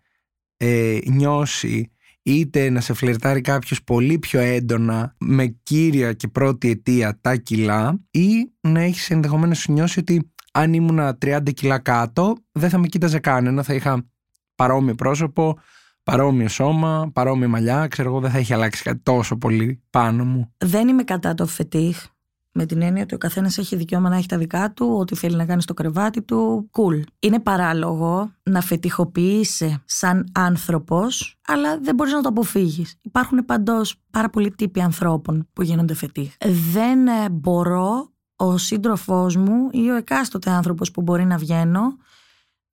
ε, 0.57 0.97
νιώσει 1.05 1.91
είτε 2.21 2.69
να 2.69 2.81
σε 2.81 2.93
φλερτάρει 2.93 3.41
κάποιος 3.41 3.83
πολύ 3.83 4.19
πιο 4.19 4.39
έντονα 4.39 5.15
με 5.19 5.47
κύρια 5.63 6.13
και 6.13 6.27
πρώτη 6.27 6.69
αιτία 6.69 7.19
τα 7.21 7.35
κιλά 7.35 7.99
ή 8.11 8.51
να 8.61 8.81
έχεις 8.81 9.09
ενδεχομένως 9.09 9.67
νιώσει 9.67 9.99
ότι 9.99 10.31
αν 10.51 10.73
ήμουν 10.73 10.99
30 11.25 11.39
κιλά 11.53 11.79
κάτω 11.79 12.35
δεν 12.51 12.69
θα 12.69 12.77
με 12.77 12.87
κοίταζε 12.87 13.19
κανένα, 13.19 13.63
θα 13.63 13.73
είχα 13.73 14.09
παρόμοιο 14.55 14.95
πρόσωπο, 14.95 15.59
παρόμοιο 16.05 16.47
σώμα, 16.47 17.09
παρόμοια 17.13 17.47
μαλλιά, 17.47 17.87
ξέρω 17.87 18.09
εγώ 18.09 18.19
δεν 18.19 18.31
θα 18.31 18.37
έχει 18.37 18.53
αλλάξει 18.53 18.83
κάτι 18.83 18.99
τόσο 19.03 19.37
πολύ 19.37 19.81
πάνω 19.89 20.25
μου. 20.25 20.53
Δεν 20.57 20.87
είμαι 20.87 21.03
κατά 21.03 21.33
το 21.33 21.45
φετίχ, 21.45 22.05
με 22.51 22.65
την 22.65 22.81
έννοια 22.81 23.03
ότι 23.03 23.15
ο 23.15 23.17
καθένας 23.17 23.57
έχει 23.57 23.75
δικαίωμα 23.75 24.09
να 24.09 24.15
έχει 24.15 24.27
τα 24.27 24.37
δικά 24.37 24.71
του, 24.71 24.95
ό,τι 24.99 25.15
θέλει 25.15 25.35
να 25.35 25.45
κάνει 25.45 25.61
στο 25.61 25.73
κρεβάτι 25.73 26.21
του. 26.21 26.69
Cool. 26.71 27.01
Είναι 27.19 27.39
παράλογο 27.39 28.31
να 28.43 28.61
φετιχοποιείσαι 28.61 29.81
σαν 29.85 30.31
άνθρωπος, 30.33 31.39
αλλά 31.47 31.79
δεν 31.79 31.95
μπορείς 31.95 32.13
να 32.13 32.21
το 32.21 32.29
αποφύγεις. 32.29 32.95
Υπάρχουν 33.01 33.45
παντός 33.45 33.95
πάρα 34.11 34.29
πολλοί 34.29 34.55
τύποι 34.55 34.81
ανθρώπων 34.81 35.47
που 35.53 35.61
γίνονται 35.61 35.93
φετίχ. 35.93 36.33
Δεν 36.73 37.07
ε, 37.07 37.29
μπορώ 37.31 38.09
ο 38.35 38.57
σύντροφός 38.57 39.35
μου 39.35 39.69
ή 39.71 39.89
ο 39.89 39.95
εκάστοτε 39.95 40.49
άνθρωπος 40.49 40.91
που 40.91 41.01
μπορεί 41.01 41.25
να 41.25 41.37
βγαίνω 41.37 41.97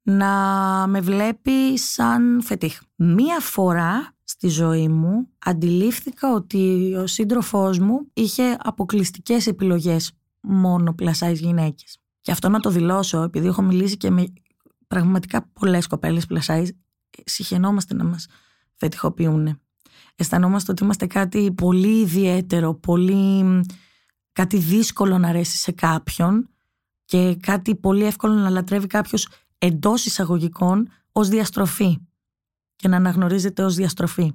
να 0.03 0.29
με 0.89 1.01
βλέπει 1.01 1.79
σαν 1.79 2.43
φετίχ. 2.43 2.81
Μία 3.05 3.41
φορά 3.41 4.15
στη 4.25 4.49
ζωή 4.49 4.89
μου 4.89 5.29
αντιλήφθηκα 5.39 6.35
ότι 6.35 6.95
ο 6.95 7.07
σύντροφός 7.07 7.79
μου 7.79 8.11
είχε 8.13 8.57
αποκλειστικές 8.59 9.47
επιλογές 9.47 10.13
μόνο 10.41 10.95
πλασάις 10.95 11.41
γυναίκες. 11.41 11.99
Και 12.21 12.31
αυτό 12.31 12.49
να 12.49 12.61
το 12.61 12.71
δηλώσω, 12.71 13.23
επειδή 13.23 13.47
έχω 13.47 13.63
μιλήσει 13.63 13.97
και 13.97 14.11
με 14.11 14.25
πραγματικά 14.87 15.43
πολλές 15.53 15.87
κοπέλες 15.87 16.27
πλασάις, 16.27 16.73
συχαινόμαστε 17.25 17.95
να 17.95 18.05
μας 18.05 18.27
φετιχοποιούν. 18.75 19.61
Αισθανόμαστε 20.17 20.73
ότι 20.73 20.83
είμαστε 20.83 21.07
κάτι 21.07 21.53
πολύ 21.53 22.01
ιδιαίτερο, 22.01 22.75
πολύ 22.75 23.45
κάτι 24.33 24.57
δύσκολο 24.57 25.19
να 25.19 25.29
αρέσει 25.29 25.57
σε 25.57 25.73
κάποιον 25.73 26.49
και 27.05 27.37
κάτι 27.43 27.77
πολύ 27.77 28.05
εύκολο 28.05 28.35
να 28.35 28.51
λατρεύει 28.51 28.87
κάποιος 28.87 29.29
εντός 29.59 30.05
εισαγωγικών 30.05 30.89
ως 31.13 31.29
διαστροφή 31.29 31.99
και 32.83 32.89
να 32.89 32.97
αναγνωρίζεται 32.97 33.63
ως 33.63 33.75
διαστροφή. 33.75 34.33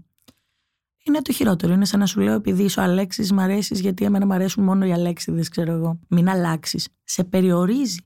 Είναι 1.03 1.21
το 1.21 1.31
χειρότερο. 1.31 1.73
Είναι 1.73 1.85
σαν 1.85 1.99
να 1.99 2.05
σου 2.05 2.19
λέω 2.19 2.33
επειδή 2.33 2.63
είσαι 2.63 2.79
ο 2.79 2.83
Αλέξης, 2.83 3.31
μ' 3.31 3.39
αρέσεις 3.39 3.79
γιατί 3.79 4.05
εμένα 4.05 4.25
μου 4.25 4.33
αρέσουν 4.33 4.63
μόνο 4.63 4.85
οι 4.85 4.93
Αλέξιδες, 4.93 5.49
ξέρω 5.49 5.71
εγώ. 5.71 5.99
Μην 6.07 6.29
αλλάξεις. 6.29 6.87
Σε 7.03 7.23
περιορίζει. 7.23 7.99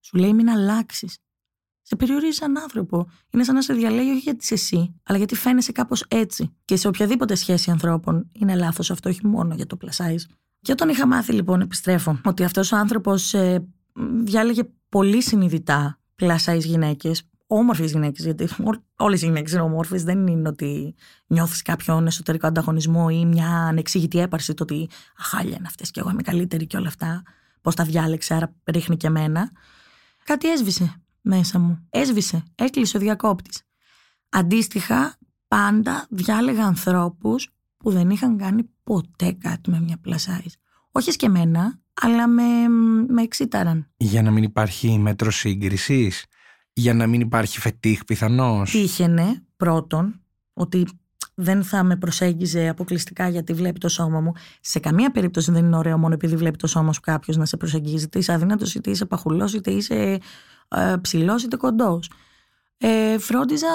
Σου 0.00 0.16
λέει 0.16 0.32
μην 0.32 0.50
αλλάξεις. 0.50 1.18
Σε 1.82 1.96
περιορίζει 1.96 2.36
σαν 2.36 2.58
άνθρωπο. 2.58 3.08
Είναι 3.30 3.44
σαν 3.44 3.54
να 3.54 3.62
σε 3.62 3.72
διαλέγει 3.72 4.10
όχι 4.10 4.18
γιατί 4.18 4.38
είσαι 4.42 4.54
εσύ, 4.54 4.94
αλλά 5.02 5.18
γιατί 5.18 5.34
φαίνεσαι 5.34 5.72
κάπως 5.72 6.04
έτσι. 6.08 6.56
Και 6.64 6.76
σε 6.76 6.88
οποιαδήποτε 6.88 7.34
σχέση 7.34 7.70
ανθρώπων 7.70 8.30
είναι 8.32 8.54
λάθος 8.54 8.90
αυτό, 8.90 9.08
όχι 9.08 9.26
μόνο 9.26 9.54
για 9.54 9.66
το 9.66 9.76
plus 9.80 10.14
Και 10.60 10.72
όταν 10.72 10.88
είχα 10.88 11.06
μάθει 11.06 11.32
λοιπόν, 11.32 11.60
επιστρέφω, 11.60 12.20
ότι 12.24 12.44
αυτός 12.44 12.72
ο 12.72 12.76
άνθρωπος 12.76 13.34
ε, 13.34 13.68
διάλεγε 14.24 14.62
πολύ 14.88 15.22
συνειδητά 15.22 15.98
plus 16.22 16.58
γυναίκες, 16.58 17.27
όμορφες 17.50 17.90
γυναίκες, 17.90 18.24
γιατί 18.24 18.48
όλες 18.96 19.22
οι 19.22 19.24
γυναίκες 19.24 19.52
είναι 19.52 19.60
όμορφες. 19.60 20.02
Δεν 20.02 20.26
είναι 20.26 20.48
ότι 20.48 20.94
νιώθεις 21.26 21.62
κάποιον 21.62 22.06
εσωτερικό 22.06 22.46
ανταγωνισμό 22.46 23.06
ή 23.10 23.24
μια 23.24 23.48
ανεξήγητη 23.48 24.18
έπαρση 24.18 24.54
το 24.54 24.62
ότι 24.62 24.88
αχάλια 25.18 25.56
είναι 25.56 25.66
αυτές 25.66 25.90
και 25.90 26.00
εγώ 26.00 26.10
είμαι 26.10 26.22
καλύτερη 26.22 26.66
και 26.66 26.76
όλα 26.76 26.88
αυτά. 26.88 27.22
Πώς 27.60 27.74
τα 27.74 27.84
διάλεξε, 27.84 28.34
άρα 28.34 28.54
ρίχνει 28.64 28.96
και 28.96 29.06
εμένα. 29.06 29.50
Κάτι 30.24 30.50
έσβησε 30.50 31.02
μέσα 31.20 31.58
μου. 31.58 31.86
Έσβησε. 31.90 32.42
Έκλεισε 32.54 32.96
ο 32.96 33.00
διακόπτης. 33.00 33.62
Αντίστοιχα, 34.28 35.18
πάντα 35.48 36.06
διάλεγα 36.10 36.64
ανθρώπους 36.64 37.48
που 37.76 37.90
δεν 37.90 38.10
είχαν 38.10 38.36
κάνει 38.36 38.62
ποτέ 38.84 39.32
κάτι 39.32 39.70
με 39.70 39.80
μια 39.80 39.96
πλασάιζ. 40.00 40.52
Όχι 40.92 41.16
και 41.16 41.26
εμένα, 41.26 41.80
αλλά 41.94 42.26
με, 42.26 42.68
με 43.08 43.22
εξήταραν. 43.22 43.90
Για 43.96 44.22
να 44.22 44.30
μην 44.30 44.42
υπάρχει 44.42 44.98
μέτρο 44.98 45.30
σύγκρισης, 45.30 46.24
για 46.78 46.94
να 46.94 47.06
μην 47.06 47.20
υπάρχει 47.20 47.60
φετίχ 47.60 48.04
πιθανώς. 48.04 48.70
Τύχαινε 48.70 49.42
πρώτον 49.56 50.20
ότι 50.52 50.86
δεν 51.34 51.64
θα 51.64 51.82
με 51.82 51.96
προσέγγιζε 51.96 52.68
αποκλειστικά 52.68 53.28
γιατί 53.28 53.52
βλέπει 53.52 53.78
το 53.78 53.88
σώμα 53.88 54.20
μου. 54.20 54.32
Σε 54.60 54.78
καμία 54.78 55.10
περίπτωση 55.10 55.50
δεν 55.52 55.64
είναι 55.64 55.76
ωραίο 55.76 55.98
μόνο 55.98 56.14
επειδή 56.14 56.36
βλέπει 56.36 56.56
το 56.56 56.66
σώμα 56.66 56.92
σου 56.92 57.00
κάποιος 57.00 57.36
να 57.36 57.44
σε 57.44 57.56
προσεγγίζει. 57.56 58.04
Είτε 58.04 58.18
είσαι 58.18 58.32
αδύνατος, 58.32 58.74
είτε 58.74 58.90
είσαι 58.90 59.04
παχουλός, 59.04 59.54
είτε 59.54 59.70
είσαι 59.70 60.18
ε, 60.68 60.96
ψηλός, 61.00 61.42
είτε 61.42 61.56
κοντός. 61.56 62.10
Ε, 62.76 63.18
φρόντιζα 63.18 63.68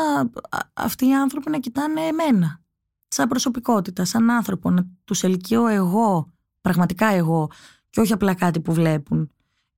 αυτοί 0.73 1.07
οι 1.07 1.15
άνθρωποι 1.15 1.49
να 1.49 1.59
κοιτάνε 1.59 2.01
εμένα. 2.01 2.61
Σαν 3.07 3.27
προσωπικότητα, 3.27 4.05
σαν 4.05 4.29
άνθρωπο. 4.29 4.69
Να 4.69 4.85
τους 5.03 5.23
ελκύω 5.23 5.67
εγώ, 5.67 6.31
πραγματικά 6.61 7.07
εγώ, 7.07 7.49
και 7.89 7.99
όχι 7.99 8.13
απλά 8.13 8.33
κάτι 8.33 8.59
που 8.59 8.73
βλέπουν. 8.73 9.31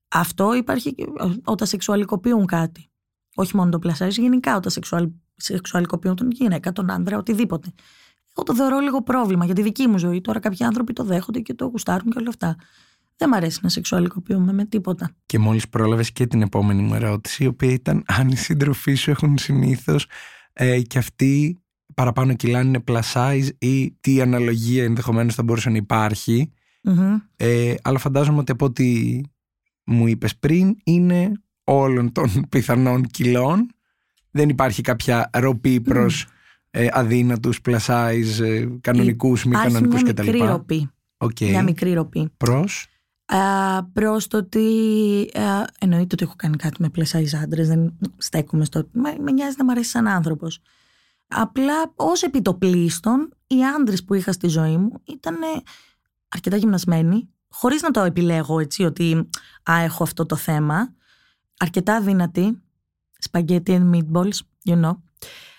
Αυτό 0.07 0.53
υπάρχει 0.53 0.95
όταν 1.43 1.67
σεξουαλικοποιούν 1.67 2.45
κάτι. 2.45 2.89
Όχι 3.35 3.55
μόνο 3.55 3.69
το 3.69 3.79
πλασάρι, 3.79 4.11
γενικά 4.21 4.55
όταν 4.55 4.71
σεξουαλ, 4.71 5.09
σεξουαλικοποιούν 5.35 6.15
τον 6.15 6.31
γυναίκα, 6.31 6.71
τον 6.71 6.91
άντρα, 6.91 7.17
οτιδήποτε. 7.17 7.73
Εγώ 8.35 8.45
το 8.45 8.55
θεωρώ 8.55 8.79
λίγο 8.79 9.03
πρόβλημα 9.03 9.45
για 9.45 9.53
τη 9.53 9.61
δική 9.61 9.87
μου 9.87 9.97
ζωή. 9.97 10.21
Τώρα 10.21 10.39
κάποιοι 10.39 10.65
άνθρωποι 10.65 10.93
το 10.93 11.03
δέχονται 11.03 11.39
και 11.39 11.53
το 11.53 11.65
γουστάρουν 11.65 12.11
και 12.11 12.17
όλα 12.17 12.29
αυτά. 12.29 12.55
Δεν 13.17 13.29
μ' 13.29 13.33
αρέσει 13.33 13.59
να 13.61 13.69
σεξουαλικοποιούμε 13.69 14.53
με 14.53 14.65
τίποτα. 14.65 15.15
Και 15.25 15.39
μόλις 15.39 15.69
πρόλαβες 15.69 16.11
και 16.11 16.27
την 16.27 16.41
επόμενη 16.41 16.81
μου 16.81 16.93
ερώτηση, 16.93 17.43
η 17.43 17.47
οποία 17.47 17.71
ήταν 17.71 18.03
αν 18.07 18.27
οι 18.29 18.35
σύντροφοί 18.35 18.93
σου 18.93 19.11
έχουν 19.11 19.37
συνήθως 19.37 20.07
ε, 20.53 20.81
και 20.81 20.97
αυτοί 20.97 21.59
παραπάνω 21.93 22.33
κιλά 22.33 22.61
είναι 22.61 22.83
plus 22.87 23.13
size 23.13 23.49
ή 23.57 23.91
τι 23.91 24.21
αναλογία 24.21 24.83
ενδεχομένως 24.83 25.35
θα 25.35 25.43
μπορούσε 25.43 25.69
να 25.69 25.77
υπαρχει 25.77 26.51
Ε, 27.35 27.73
αλλά 27.81 27.99
φαντάζομαι 27.99 28.39
ότι 28.39 28.51
από 28.51 28.65
ό,τι 28.65 29.21
μου 29.85 30.07
είπες 30.07 30.37
πριν 30.37 30.75
είναι 30.83 31.31
όλων 31.65 32.11
των 32.11 32.45
πιθανών 32.49 33.05
κιλών. 33.07 33.69
Δεν 34.31 34.49
υπάρχει 34.49 34.81
κάποια 34.81 35.29
ροπή 35.33 35.81
προς 35.81 36.27
ε, 36.71 36.87
αδύνατους, 36.91 37.59
plus 37.65 37.77
size, 37.77 38.43
ε, 38.43 38.67
κανονικούς, 38.81 39.45
μη 39.45 39.55
κανονικούς 39.55 40.03
κτλ. 40.03 40.21
Μια 40.21 40.31
μικρή 40.31 40.47
ροπή. 40.47 40.89
Okay. 41.17 41.49
Μια 41.49 41.63
μικρή 41.63 41.93
ροπή. 41.93 42.29
Προς; 42.37 42.87
προς 43.93 44.27
το 44.27 44.37
ότι 44.37 44.67
εννοείται 45.79 46.09
ότι 46.11 46.23
έχω 46.23 46.33
κάνει 46.35 46.55
κάτι 46.55 46.81
με 46.81 46.91
plus 46.95 47.17
size 47.17 47.35
άντρες, 47.43 47.67
δεν 47.67 47.97
στέκομαι 48.17 48.65
στο... 48.65 48.89
Με, 48.91 49.15
με 49.19 49.31
νοιάζει 49.31 49.55
να 49.57 49.63
μου 49.63 49.71
αρέσει 49.71 49.89
σαν 49.89 50.07
άνθρωπος. 50.07 50.59
Απλά 51.27 51.93
ως 51.95 52.23
επιτοπλίστων 52.23 53.33
οι 53.47 53.65
άντρες 53.65 54.03
που 54.03 54.13
είχα 54.13 54.31
στη 54.31 54.47
ζωή 54.47 54.77
μου 54.77 55.01
ήταν 55.03 55.35
αρκετά 56.27 56.57
γυμνασμένοι, 56.57 57.29
χωρίς 57.49 57.81
να 57.81 57.91
το 57.91 58.01
επιλέγω 58.01 58.59
έτσι 58.59 58.83
ότι 58.83 59.29
α, 59.71 59.79
έχω 59.81 60.03
αυτό 60.03 60.25
το 60.25 60.35
θέμα 60.35 60.93
αρκετά 61.57 62.01
δυνατή, 62.01 62.61
spaghetti 63.29 63.63
and 63.65 63.91
meatballs, 63.93 64.37
you 64.65 64.83
know, 64.83 64.93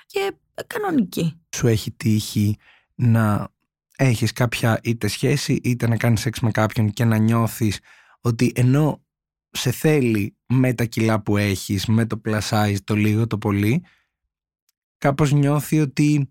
και 0.07 0.33
κανονική. 0.67 1.41
Σου 1.57 1.67
έχει 1.67 1.91
τύχει 1.91 2.57
να 2.95 3.49
έχεις 3.97 4.33
κάποια 4.33 4.81
είτε 4.83 5.09
σχέση 5.09 5.53
είτε 5.53 5.88
να 5.88 5.97
κάνεις 5.97 6.21
σεξ 6.21 6.41
με 6.41 6.50
κάποιον 6.50 6.91
και 6.91 7.05
να 7.05 7.17
νιώθεις 7.17 7.81
ότι 8.21 8.53
ενώ 8.55 9.05
σε 9.50 9.71
θέλει 9.71 10.37
με 10.47 10.75
τα 10.75 10.85
κιλά 10.85 11.23
που 11.23 11.37
έχεις, 11.37 11.87
με 11.87 12.07
το 12.07 12.21
plus 12.25 12.41
size, 12.41 12.76
το 12.85 12.95
λίγο, 12.95 13.26
το 13.26 13.38
πολύ, 13.38 13.85
κάπως 14.99 15.33
νιώθει 15.33 15.81
ότι 15.81 16.31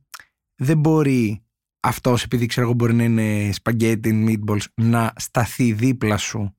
δεν 0.55 0.77
μπορεί 0.77 1.43
αυτός, 1.79 2.23
επειδή 2.23 2.45
ξέρω 2.45 2.65
εγώ 2.65 2.75
μπορεί 2.75 2.93
να 2.93 3.03
είναι 3.03 3.53
spaghetti 3.63 4.05
and 4.05 4.29
meatballs, 4.29 4.63
να 4.73 5.13
σταθεί 5.15 5.73
δίπλα 5.73 6.17
σου. 6.17 6.55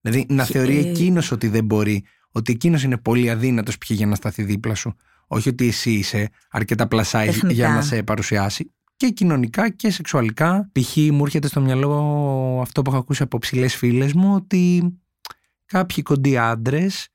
Δηλαδή 0.00 0.26
να 0.28 0.44
θεωρεί 0.44 0.76
εκείνος 0.76 1.30
ότι 1.30 1.48
δεν 1.48 1.64
μπορεί 1.64 2.04
ότι 2.32 2.52
εκείνος 2.52 2.82
είναι 2.82 2.96
πολύ 2.96 3.30
αδύνατος 3.30 3.78
πια 3.78 3.96
για 3.96 4.06
να 4.06 4.14
σταθεί 4.14 4.42
δίπλα 4.42 4.74
σου. 4.74 4.94
Όχι 5.26 5.48
ότι 5.48 5.66
εσύ 5.66 5.92
είσαι 5.92 6.30
αρκετά 6.50 6.88
πλασάι 6.88 7.30
για 7.48 7.68
να 7.68 7.82
σε 7.82 8.02
παρουσιάσει. 8.02 8.72
Και 8.96 9.08
κοινωνικά 9.08 9.70
και 9.70 9.90
σεξουαλικά. 9.90 10.70
Π.χ. 10.72 10.96
μου 10.96 11.24
έρχεται 11.24 11.48
στο 11.48 11.60
μυαλό 11.60 11.90
αυτό 12.62 12.82
που 12.82 12.90
έχω 12.90 12.98
ακούσει 12.98 13.22
από 13.22 13.38
ψηλές 13.38 13.76
φίλες 13.76 14.12
μου, 14.12 14.34
ότι 14.34 14.92
κάποιοι 15.66 16.02
κοντοί 16.02 16.36
άντρες 16.36 17.08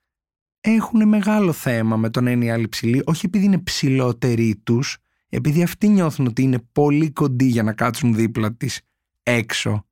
έχουν 0.62 1.08
μεγάλο 1.08 1.52
θέμα 1.52 1.98
με 1.98 2.10
τον 2.10 2.24
να 2.24 2.32
είναι 2.32 2.46
οι 2.46 2.50
άλλοι 2.50 2.68
ψηλοί, 2.68 3.02
όχι 3.06 3.26
επειδή 3.26 3.46
είναι 3.46 3.58
ψηλότεροι 3.58 4.62
τους, 4.64 4.98
επειδή 5.30 5.64
αυτοί 5.64 5.88
νιώθουν 5.88 6.28
ότι 6.28 6.42
είναι 6.42 6.60
πολύ 6.72 7.12
κοντοί 7.12 7.46
για 7.46 7.64
να 7.64 7.74
κάτσουν 7.74 8.16
δίπλα 8.16 8.54
της 8.54 8.82
έξω. 9.24 9.86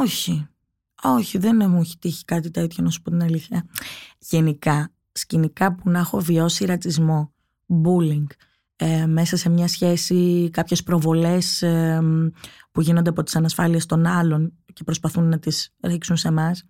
όχι. 0.00 0.46
Όχι, 1.02 1.38
δεν 1.38 1.70
μου 1.70 1.80
έχει 1.80 1.98
τύχει 1.98 2.24
κάτι 2.24 2.50
τέτοιο, 2.50 2.84
να 2.84 2.90
σου 2.90 3.02
πω 3.02 3.10
την 3.10 3.22
αλήθεια. 3.22 3.66
Γενικά, 4.18 4.92
σκηνικά 5.12 5.74
που 5.74 5.90
να 5.90 5.98
έχω 5.98 6.20
βιώσει 6.20 6.64
ρατσισμό, 6.64 7.32
bullying, 7.84 8.26
ε, 8.76 9.06
μέσα 9.06 9.36
σε 9.36 9.48
μια 9.48 9.68
σχέση, 9.68 10.50
κάποιες 10.52 10.82
προβολές 10.82 11.62
ε, 11.62 12.02
που 12.70 12.80
γίνονται 12.80 13.10
από 13.10 13.22
τις 13.22 13.36
ανασφάλειες 13.36 13.86
των 13.86 14.06
άλλων 14.06 14.52
και 14.72 14.84
προσπαθούν 14.84 15.28
να 15.28 15.38
τις 15.38 15.74
ρίξουν 15.82 16.16
σε 16.16 16.28
εμάς. 16.28 16.64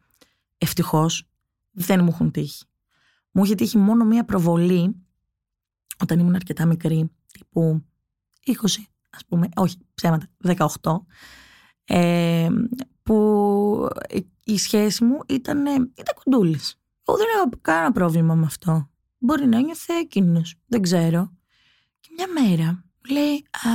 ευτυχώς 0.58 1.28
δεν 1.70 2.00
μου 2.02 2.08
έχουν 2.08 2.30
τύχει. 2.30 2.64
Μου 3.30 3.44
είχε 3.44 3.54
τύχει 3.54 3.78
μόνο 3.78 4.04
μια 4.04 4.24
προβολή 4.24 4.96
όταν 5.98 6.18
ήμουν 6.18 6.34
αρκετά 6.34 6.66
μικρή, 6.66 7.10
τύπου 7.32 7.84
20, 8.46 8.52
ας 9.10 9.24
πούμε, 9.28 9.48
όχι 9.56 9.78
ψέματα, 9.94 10.26
18, 10.42 11.06
ε, 11.84 12.48
που 13.06 13.88
η 14.44 14.58
σχέση 14.58 15.04
μου 15.04 15.18
ήταν, 15.26 15.66
ήταν 15.66 16.14
κοντούλης. 16.24 16.80
Εγώ 17.08 17.18
δεν 17.18 17.26
έχω 17.36 17.50
κανένα 17.60 17.92
πρόβλημα 17.92 18.34
με 18.34 18.44
αυτό. 18.46 18.88
Μπορεί 19.18 19.46
να 19.46 19.60
νιώθε 19.60 19.92
εκείνο. 19.92 20.42
Δεν 20.66 20.82
ξέρω. 20.82 21.32
Και 22.00 22.08
μια 22.16 22.26
μέρα 22.40 22.84
λέει, 23.08 23.44
α, 23.50 23.70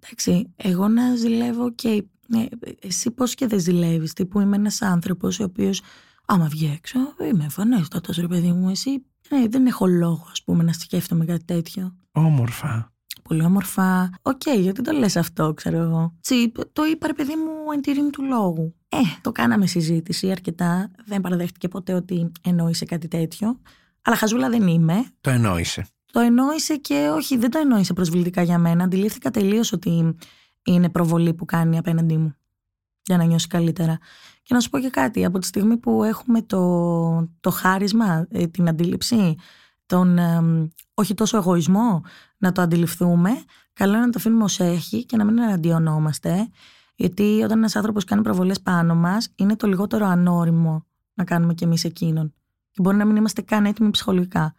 εντάξει, 0.00 0.52
εγώ 0.56 0.88
να 0.88 1.14
ζηλεύω 1.14 1.72
και 1.72 2.04
ναι, 2.26 2.46
εσύ 2.80 3.10
πώς 3.10 3.34
και 3.34 3.46
δεν 3.46 3.60
ζηλεύεις. 3.60 4.12
Τύπου 4.12 4.40
είμαι 4.40 4.56
ένας 4.56 4.82
άνθρωπος 4.82 5.40
ο 5.40 5.44
οποίος 5.44 5.82
άμα 6.26 6.46
βγει 6.46 6.72
έξω 6.74 6.98
είμαι 7.30 7.48
φανέστατος 7.48 8.16
ρε 8.16 8.26
παιδί 8.26 8.52
μου. 8.52 8.68
Εσύ 8.68 9.04
ναι, 9.28 9.48
δεν 9.48 9.66
έχω 9.66 9.86
λόγο 9.86 10.26
ας 10.30 10.42
πούμε 10.42 10.62
να 10.62 10.72
σκέφτομαι 10.72 11.24
κάτι 11.24 11.44
τέτοιο. 11.44 11.96
Όμορφα 12.12 12.91
πολύ 13.32 13.44
όμορφα. 13.44 14.10
OK, 14.22 14.40
okay, 14.44 14.60
γιατί 14.60 14.82
το 14.82 14.92
λες 14.92 15.16
αυτό, 15.16 15.54
ξέρω 15.54 15.78
εγώ. 15.78 16.14
Τσι, 16.20 16.52
το 16.72 16.84
είπα 16.84 17.06
ρε 17.06 17.12
παιδί 17.12 17.34
μου 17.36 17.72
εν 17.72 17.80
τη 17.80 17.90
ρύμη 17.90 18.10
του 18.10 18.22
λόγου. 18.22 18.74
Ε, 18.88 18.96
το 19.20 19.32
κάναμε 19.32 19.66
συζήτηση 19.66 20.30
αρκετά. 20.30 20.90
Δεν 21.06 21.20
παραδέχτηκε 21.20 21.68
ποτέ 21.68 21.92
ότι 21.92 22.32
εννοούσε 22.42 22.84
κάτι 22.84 23.08
τέτοιο. 23.08 23.60
Αλλά 24.02 24.16
χαζούλα 24.16 24.48
δεν 24.48 24.66
είμαι. 24.66 25.04
Το 25.20 25.30
εννοούσε. 25.30 25.86
Το 26.12 26.20
εννοούσε 26.20 26.76
και 26.76 27.10
όχι, 27.14 27.36
δεν 27.36 27.50
το 27.50 27.58
εννοούσε 27.58 27.92
προσβλητικά 27.92 28.42
για 28.42 28.58
μένα. 28.58 28.84
Αντιλήφθηκα 28.84 29.30
τελείως 29.30 29.72
ότι 29.72 30.16
είναι 30.64 30.88
προβολή 30.88 31.34
που 31.34 31.44
κάνει 31.44 31.78
απέναντί 31.78 32.16
μου. 32.16 32.34
Για 33.02 33.16
να 33.16 33.24
νιώσει 33.24 33.46
καλύτερα. 33.46 33.98
Και 34.42 34.54
να 34.54 34.60
σου 34.60 34.70
πω 34.70 34.78
και 34.78 34.90
κάτι. 34.90 35.24
Από 35.24 35.38
τη 35.38 35.46
στιγμή 35.46 35.76
που 35.76 36.02
έχουμε 36.02 36.42
το, 36.42 37.28
το 37.40 37.50
χάρισμα, 37.50 38.26
ε, 38.30 38.46
την 38.46 38.68
αντίληψη, 38.68 39.36
τον 39.86 40.18
όχι 40.94 41.14
τόσο 41.14 41.36
εγωισμό 41.36 42.02
να 42.36 42.52
το 42.52 42.62
αντιληφθούμε, 42.62 43.30
καλό 43.72 43.92
είναι 43.92 44.04
να 44.04 44.10
το 44.10 44.18
αφήνουμε 44.18 44.44
ως 44.44 44.60
έχει 44.60 45.04
και 45.04 45.16
να 45.16 45.24
μην 45.24 45.38
εναντιονόμαστε. 45.38 46.48
Γιατί 46.94 47.40
όταν 47.44 47.58
ένας 47.58 47.76
άνθρωπος 47.76 48.04
κάνει 48.04 48.22
προβολές 48.22 48.60
πάνω 48.60 48.94
μας, 48.94 49.28
είναι 49.36 49.56
το 49.56 49.66
λιγότερο 49.66 50.06
ανώριμο 50.06 50.86
να 51.14 51.24
κάνουμε 51.24 51.54
κι 51.54 51.64
εμείς 51.64 51.84
εκείνον. 51.84 52.34
Και 52.70 52.80
μπορεί 52.82 52.96
να 52.96 53.04
μην 53.04 53.16
είμαστε 53.16 53.42
καν 53.42 53.64
έτοιμοι 53.64 53.90
ψυχολογικά. 53.90 54.54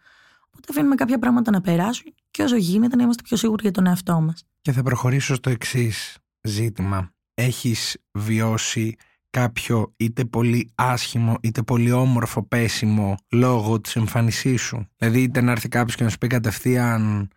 Οπότε 0.46 0.66
αφήνουμε 0.70 0.94
κάποια 0.94 1.18
πράγματα 1.18 1.50
να 1.50 1.60
περάσουν 1.60 2.14
και 2.30 2.42
όσο 2.42 2.56
γίνεται 2.56 2.96
να 2.96 3.02
είμαστε 3.02 3.22
πιο 3.22 3.36
σίγουροι 3.36 3.62
για 3.62 3.70
τον 3.70 3.86
εαυτό 3.86 4.20
μας. 4.20 4.44
Και 4.60 4.72
θα 4.72 4.82
προχωρήσω 4.82 5.34
στο 5.34 5.50
εξής 5.50 6.18
ζήτημα. 6.40 7.12
Έχεις 7.34 7.96
βιώσει 8.12 8.96
κάποιο 9.34 9.94
είτε 9.96 10.24
πολύ 10.24 10.70
άσχημο 10.74 11.36
είτε 11.40 11.62
πολύ 11.62 11.92
όμορφο 11.92 12.42
πέσιμο 12.42 13.16
λόγω 13.30 13.80
της 13.80 13.96
εμφάνισής 13.96 14.62
σου. 14.62 14.88
Δηλαδή 14.96 15.22
είτε 15.22 15.40
να 15.40 15.50
έρθει 15.50 15.68
κάποιος 15.68 15.96
και 15.96 16.04
να 16.04 16.10
σου 16.10 16.18
πει 16.18 16.26
κατευθείαν 16.26 17.28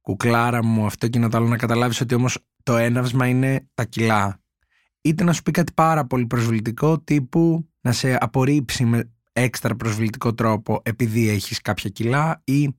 κουκλάρα 0.00 0.64
μου 0.64 0.86
αυτό 0.86 1.08
και 1.08 1.18
να 1.18 1.28
το 1.28 1.36
άλλο 1.36 1.46
να 1.46 1.56
καταλάβεις 1.56 2.00
ότι 2.00 2.14
όμως 2.14 2.38
το 2.62 2.76
έναυσμα 2.76 3.26
είναι 3.26 3.68
τα 3.74 3.84
κιλά. 3.84 4.40
Είτε 5.00 5.24
να 5.24 5.32
σου 5.32 5.42
πει 5.42 5.50
κάτι 5.50 5.72
πάρα 5.72 6.06
πολύ 6.06 6.26
προσβλητικό 6.26 7.00
τύπου 7.00 7.68
να 7.80 7.92
σε 7.92 8.16
απορρίψει 8.20 8.84
με 8.84 9.10
έξτρα 9.32 9.76
προσβλητικό 9.76 10.34
τρόπο 10.34 10.80
επειδή 10.84 11.28
έχεις 11.28 11.60
κάποια 11.60 11.90
κιλά 11.90 12.42
ή 12.44 12.76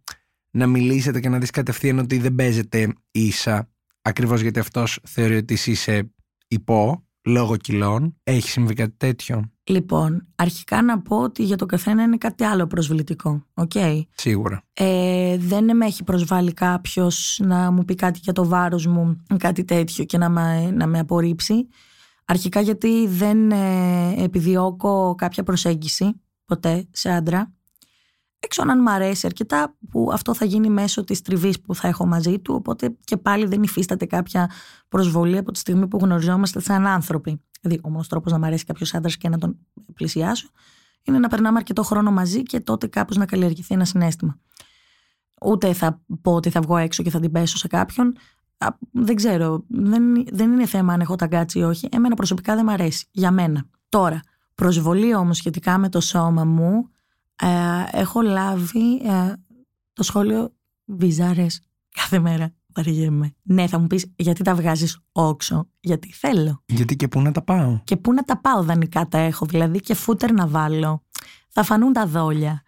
να 0.51 0.68
μιλήσετε 0.68 1.20
και 1.20 1.30
να 1.30 1.38
δεις 1.39 1.50
κατευθείαν 1.50 2.00
ότι 2.00 2.18
δεν 2.18 2.36
παίζετε 2.36 2.94
ίσα 3.12 3.70
ακριβώς 4.01 4.42
γιατί 4.42 4.60
αυτός 4.60 5.00
θεωρεί 5.08 5.36
ότι 5.36 5.54
εσύ 5.54 5.72
είσαι 5.72 6.12
υπό 6.48 7.04
λόγω 7.29 7.57
κιλών. 7.57 8.15
Έχει 8.24 8.50
συμβεί 8.50 8.74
κάτι 8.74 8.93
τέτοιο; 8.98 9.51
Λοιπόν, 9.63 10.27
αρχικά 10.36 10.81
να 10.81 11.01
πω 11.01 11.21
ότι 11.21 11.43
για 11.43 11.55
το 11.55 11.65
καθένα 11.65 12.03
είναι 12.03 12.17
κάτι 12.17 12.43
άλλο 12.43 12.67
προσβλητικό. 12.67 13.43
Okay. 13.53 14.01
Σίγουρα. 14.15 14.63
Ε, 14.74 15.38
δεν 15.38 15.77
με 15.77 15.86
έχει 15.86 16.03
προσβάλει 16.03 16.53
κάποιος 16.53 17.39
να 17.43 17.71
μου 17.71 17.86
πει 17.86 17.95
κάτι 17.95 18.19
για 18.24 18.33
το 18.33 18.45
βάρος 18.45 18.86
μου, 18.86 19.24
κάτι 19.38 19.63
τέτοιο 19.63 20.03
και 20.03 20.17
να 20.17 20.29
με, 20.29 20.71
να 20.71 20.88
με 20.88 21.00
απορρίψει. 21.00 21.67
Αρχικά 22.25 22.62
γιατί 22.62 23.07
δεν 23.07 23.51
ε, 23.51 24.24
επιδιώκω 24.24 25.15
κάποια 25.17 25.43
προσέγγιση 25.43 26.21
ποτέ 26.45 26.88
σε 26.91 27.09
άντρα. 27.09 27.53
Έξω 28.39 28.62
αν 28.67 28.81
μ' 28.81 28.88
αρέσει 28.88 29.25
αρκετά 29.25 29.75
που 29.89 30.10
αυτό 30.13 30.34
θα 30.34 30.46
γίνει 30.46 30.69
μέσω 30.69 31.03
της 31.03 31.22
τριβής 31.22 31.62
που 31.62 31.75
θα 31.75 31.88
έχω 31.88 32.05
μαζί 32.05 32.39
του 32.39 32.53
οπότε 32.55 32.98
και 33.03 33.17
πάλι 33.17 33.46
δεν 33.46 33.63
υφίσταται 33.63 34.05
κάποια 34.05 34.51
προσβολή 34.88 35.38
από 35.38 35.51
τη 35.51 35.60
στιγμή 35.60 35.88
που 35.88 35.98
γνωριζόμαστε 36.01 36.60
σαν 36.60 36.88
άνθρωποι. 36.88 37.41
Δηλαδή 37.62 37.81
ο 37.84 37.89
μόνος 37.89 38.08
τρόπος 38.08 38.31
να 38.31 38.38
μ' 38.38 38.43
αρέσει 38.43 38.65
κάποιος 38.65 38.93
άντρας 38.93 39.17
και 39.17 39.29
να 39.29 39.38
τον 39.38 39.58
πλησιάσω 39.93 40.50
είναι 41.03 41.19
να 41.19 41.27
περνάμε 41.27 41.58
αρκετό 41.58 41.84
χρόνο 41.84 42.12
μαζί 42.12 42.43
και 42.43 42.60
τότε 42.60 42.88
κάπως 42.88 43.17
να 43.17 43.25
καλλιεργηθεί 43.25 43.74
ένα 43.74 43.86
συνέστημα. 43.86 44.39
Ούτε 45.41 45.74
θα 45.74 46.01
πω 46.22 46.34
ότι 46.34 46.50
θα 46.50 46.62
βγω 46.62 46.77
έξω 46.77 47.03
και 47.03 47.10
θα 47.10 47.19
την 47.19 47.31
πέσω 47.31 47.58
σε 47.58 47.67
κάποιον. 47.67 48.15
Δεν 48.91 49.15
ξέρω. 49.15 49.63
Δεν, 49.67 50.25
δεν 50.31 50.51
είναι 50.51 50.65
θέμα 50.65 50.93
αν 50.93 51.01
έχω 51.01 51.15
ταγκάτσι 51.15 51.60
ή 51.60 51.63
όχι. 51.63 51.88
Εμένα 51.91 52.15
προσωπικά 52.15 52.55
δεν 52.55 52.65
μ' 52.65 52.69
αρέσει. 52.69 53.08
Για 53.12 53.31
μένα. 53.31 53.65
Τώρα, 53.89 54.22
προσβολή 54.55 55.15
όμως 55.15 55.38
σχετικά 55.38 55.77
με 55.77 55.89
το 55.89 56.00
σώμα 56.00 56.46
μου 56.46 56.89
ε, 57.39 57.48
έχω 57.91 58.22
λάβει 58.22 58.96
ε, 58.96 59.34
το 59.93 60.03
σχόλιο 60.03 60.53
βυζάρες 60.86 61.62
κάθε 61.93 62.19
μέρα. 62.19 62.53
Βαριέμαι. 62.75 63.36
Ναι, 63.43 63.67
θα 63.67 63.79
μου 63.79 63.88
πεις 63.88 64.13
γιατί 64.15 64.43
τα 64.43 64.55
βγάζεις 64.55 65.00
όξο; 65.12 65.69
Γιατί 65.79 66.13
θέλω. 66.13 66.63
Γιατί 66.65 66.96
και 66.96 67.08
πού 67.08 67.22
να 67.22 67.31
τα 67.31 67.41
πάω; 67.41 67.79
Και 67.84 67.98
πού 67.98 68.13
να 68.13 68.24
τα 68.24 68.39
πάω 68.39 68.63
δανεικά 68.63 69.08
τα 69.08 69.17
έχω. 69.17 69.46
Δηλαδή 69.46 69.79
και 69.79 69.93
φούτερ 69.93 70.31
να 70.31 70.48
βάλω. 70.48 71.03
Θα 71.50 71.63
φανούν 71.63 71.93
τα 71.93 72.05
δόλια. 72.05 72.63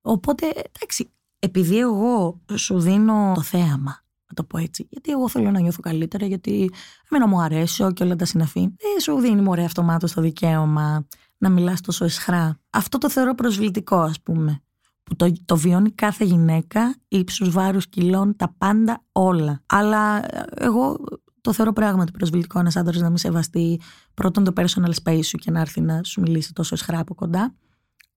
Οπότε, 0.00 0.46
εντάξει, 0.46 1.10
επειδή 1.38 1.78
εγώ 1.78 2.40
σου 2.54 2.80
δίνω 2.80 3.32
το 3.34 3.42
θέαμα, 3.42 4.04
να 4.28 4.34
το 4.34 4.44
πω 4.44 4.58
έτσι. 4.58 4.86
Γιατί 4.90 5.10
εγώ 5.10 5.28
θέλω 5.28 5.50
να 5.50 5.60
νιώθω 5.60 5.80
καλύτερα, 5.80 6.26
γιατί 6.26 6.70
εμένα 7.10 7.28
μου 7.28 7.40
αρέσω 7.40 7.92
και 7.92 8.02
όλα 8.02 8.16
τα 8.16 8.24
συναφή. 8.24 8.60
Δεν 8.60 9.00
σου 9.00 9.18
δίνει 9.18 9.40
μωρέ 9.40 9.64
αυτομάτως 9.64 10.12
το 10.12 10.20
δικαίωμα 10.20 11.06
να 11.38 11.48
μιλάς 11.48 11.80
τόσο 11.80 12.04
εσχρά. 12.04 12.58
Αυτό 12.70 12.98
το 12.98 13.10
θεωρώ 13.10 13.34
προσβλητικό 13.34 13.96
ας 13.96 14.20
πούμε. 14.20 14.60
Που 15.02 15.16
το, 15.16 15.32
το 15.44 15.56
βιώνει 15.56 15.90
κάθε 15.90 16.24
γυναίκα, 16.24 16.96
ύψους, 17.08 17.50
βάρους, 17.50 17.88
κιλών, 17.88 18.36
τα 18.36 18.54
πάντα 18.58 19.04
όλα. 19.12 19.62
Αλλά 19.66 20.16
ε, 20.36 20.44
εγώ 20.54 20.96
το 21.40 21.52
θεωρώ 21.52 21.72
πράγματι 21.72 22.12
προσβλητικό 22.12 22.58
ένας 22.58 22.76
άντρας 22.76 23.00
να 23.00 23.08
μην 23.08 23.16
σεβαστεί 23.16 23.80
πρώτον 24.14 24.44
το 24.44 24.52
personal 24.56 24.92
space 25.02 25.24
σου 25.24 25.38
και 25.38 25.50
να 25.50 25.60
έρθει 25.60 25.80
να 25.80 26.00
σου 26.04 26.20
μιλήσει 26.20 26.52
τόσο 26.52 26.74
εσχρά 26.74 26.98
από 26.98 27.14
κοντά. 27.14 27.54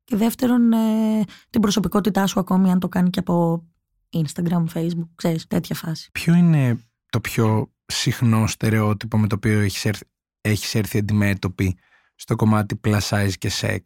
Και 0.04 0.16
δεύτερον, 0.16 0.74
ε, 0.74 0.78
την 1.50 1.62
προσωπικότητά 1.62 2.28
σου 2.28 2.40
ακόμη 2.40 2.72
αν 2.72 2.80
το 2.80 2.88
κάνει 2.88 3.10
και 3.10 3.20
από 3.20 3.66
Instagram, 4.14 4.64
Facebook, 4.74 5.10
ξέρεις, 5.16 5.48
τέτοια 5.48 5.76
φάση. 5.76 6.10
Ποιο 6.12 6.34
είναι 6.34 6.80
το 7.10 7.20
πιο 7.20 7.72
συχνό 7.86 8.48
στερεότυπο 8.48 9.18
με 9.18 9.28
το 9.28 9.36
οποίο 9.36 9.60
έχεις 9.60 9.86
έρθει, 9.86 10.06
έχεις 10.42 10.76
έρθει 10.76 10.98
αντιμέτωπη 10.98 11.78
στο 12.16 12.36
κομμάτι 12.36 12.80
plus 12.84 13.00
size 13.00 13.34
και 13.38 13.52
sex. 13.62 13.80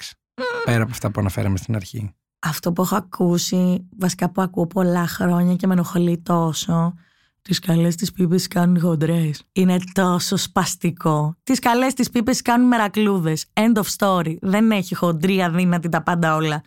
Πέρα 0.65 0.83
από 0.83 0.91
αυτά 0.91 1.11
που 1.11 1.19
αναφέραμε 1.19 1.57
στην 1.57 1.75
αρχή; 1.75 2.13
Αυτό 2.39 2.73
που 2.73 2.81
έχω 2.81 2.95
ακούσει, 2.95 3.87
βασικά 3.99 4.29
που 4.31 4.41
ακούω 4.41 4.67
πολλά 4.67 5.07
χρόνια 5.07 5.55
και 5.55 5.67
με 5.67 5.73
ενοχλεί 5.73 6.17
τόσο, 6.21 6.93
τις 7.41 7.59
καλές 7.59 7.95
τι 7.95 8.11
πίπες 8.11 8.47
κάνουν 8.47 8.79
χοντρές. 8.79 9.43
Είναι 9.51 9.77
τόσο 9.93 10.37
σπαστικό. 10.37 11.37
Τις 11.43 11.59
καλές 11.59 11.93
τι 11.93 12.09
πίπες 12.09 12.41
κάνουν 12.41 12.67
μερακλούδες. 12.67 13.45
End 13.53 13.81
of 13.81 13.85
story. 13.97 14.35
Δεν 14.41 14.71
έχει 14.71 14.95
χοντρή, 14.95 15.43
αδύνατη 15.43 15.89
τα 15.89 16.03
πάντα 16.03 16.35
όλα. 16.35 16.63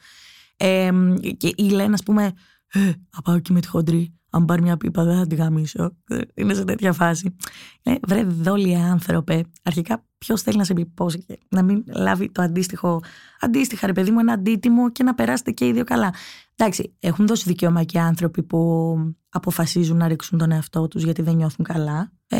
Ε, 0.56 0.90
και 1.36 1.52
ή 1.56 1.68
λένε, 1.70 1.94
ας 1.94 2.02
πούμε, 2.02 2.32
ε, 2.72 2.92
πάω 3.24 3.34
εκεί 3.34 3.52
με 3.52 3.60
τη 3.60 3.68
χοντρή 3.68 4.16
αν 4.36 4.44
πάρει 4.44 4.62
μια 4.62 4.76
πίπα 4.76 5.04
δεν 5.04 5.16
θα 5.16 5.26
τη 5.26 5.34
γαμίσω. 5.34 5.96
Είναι 6.34 6.54
σε 6.54 6.64
τέτοια 6.64 6.92
φάση. 6.92 7.36
Ε, 7.82 7.94
βρε 8.06 8.24
δόλια 8.24 8.90
άνθρωπε. 8.92 9.44
Αρχικά 9.62 10.04
ποιος 10.18 10.42
θέλει 10.42 10.56
να 10.56 10.64
σε 10.64 10.74
πει 10.74 10.86
πώ 10.86 11.10
και 11.10 11.38
να 11.48 11.62
μην 11.62 11.84
λάβει 11.86 12.32
το 12.32 12.42
αντίστοιχο, 12.42 13.02
αντίστοιχα 13.40 13.86
ρε 13.86 13.92
παιδί 13.92 14.10
μου, 14.10 14.18
ένα 14.18 14.32
αντίτιμο 14.32 14.90
και 14.90 15.02
να 15.02 15.14
περάσετε 15.14 15.50
και 15.50 15.66
οι 15.66 15.72
δύο 15.72 15.84
καλά. 15.84 16.14
Εντάξει, 16.56 16.96
έχουν 17.00 17.26
δώσει 17.26 17.44
δικαίωμα 17.46 17.82
και 17.82 18.00
άνθρωποι 18.00 18.42
που 18.42 18.96
αποφασίζουν 19.28 19.96
να 19.96 20.08
ρίξουν 20.08 20.38
τον 20.38 20.52
εαυτό 20.52 20.88
τους 20.88 21.02
γιατί 21.02 21.22
δεν 21.22 21.34
νιώθουν 21.34 21.64
καλά. 21.64 22.12
Ε, 22.28 22.38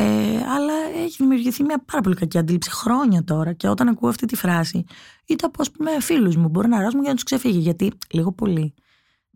αλλά 0.57 0.73
έχει 1.05 1.17
δημιουργηθεί 1.19 1.63
μια 1.63 1.85
πάρα 1.85 2.01
πολύ 2.01 2.15
κακή 2.15 2.39
αντίληψη 2.39 2.71
χρόνια 2.71 3.25
τώρα. 3.25 3.53
Και 3.53 3.69
όταν 3.69 3.89
ακούω 3.89 4.09
αυτή 4.09 4.27
τη 4.27 4.37
φράση, 4.37 4.85
είτε 5.27 5.47
από 5.47 5.63
πούμε 5.77 6.01
φίλους 6.01 6.37
μου, 6.37 6.49
μπορεί 6.49 6.69
να 6.69 6.81
ράσουν 6.81 7.01
για 7.01 7.09
να 7.09 7.15
τους 7.15 7.25
ξεφύγει. 7.25 7.59
Γιατί 7.59 7.93
λίγο 8.13 8.33
πολύ 8.33 8.61
επειδή 8.61 8.86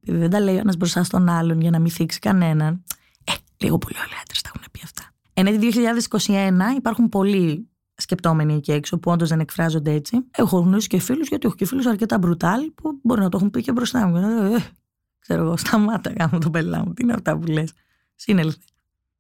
δεν 0.01 0.31
τα 0.31 0.41
λέει 0.41 0.55
ο 0.55 0.59
ένας 0.59 0.77
μπροστά 0.77 1.05
στον 1.05 1.29
άλλον 1.29 1.61
για 1.61 1.71
να 1.71 1.79
μην 1.79 1.91
θίξει 1.91 2.19
κανέναν. 2.19 2.85
Ε, 3.25 3.33
λίγο 3.57 3.79
πολύ 3.79 3.97
όλοι 3.99 4.11
οι 4.11 4.21
άντρες 4.23 4.41
τα 4.43 4.51
έχουν 4.55 4.71
πει 4.71 4.81
αυτά. 4.85 5.13
Εν 5.33 5.61
2021 6.73 6.77
υπάρχουν 6.77 7.09
πολλοί 7.09 7.69
σκεπτόμενοι 7.95 8.55
εκεί 8.55 8.73
έξω 8.73 8.99
που 8.99 9.11
όντως 9.11 9.29
δεν 9.29 9.41
εκφράζονται 9.41 9.93
έτσι. 9.93 10.17
Έχω 10.31 10.59
γνωρίσει 10.59 10.89
και 10.89 10.99
φίλους, 10.99 11.29
γιατί 11.29 11.47
έχω 11.47 11.57
και 11.57 11.67
φίλους 11.67 11.87
αρκετά 11.87 12.19
μπρουτάλ 12.19 12.71
που 12.75 12.99
μπορεί 13.03 13.21
να 13.21 13.29
το 13.29 13.37
έχουν 13.37 13.51
πει 13.51 13.63
και 13.63 13.73
μπροστά 13.73 14.07
μου. 14.07 14.17
Ε, 14.17 14.65
ξέρω 15.19 15.43
εγώ, 15.43 15.57
σταμάτα 15.57 16.13
κάνω 16.13 16.39
τον 16.39 16.53
πελά 16.53 16.85
μου. 16.85 16.93
Τι 16.93 17.03
είναι 17.03 17.13
αυτά 17.13 17.39
που 17.39 17.47
λες. 17.47 17.73
Σύνελθε. 18.15 18.59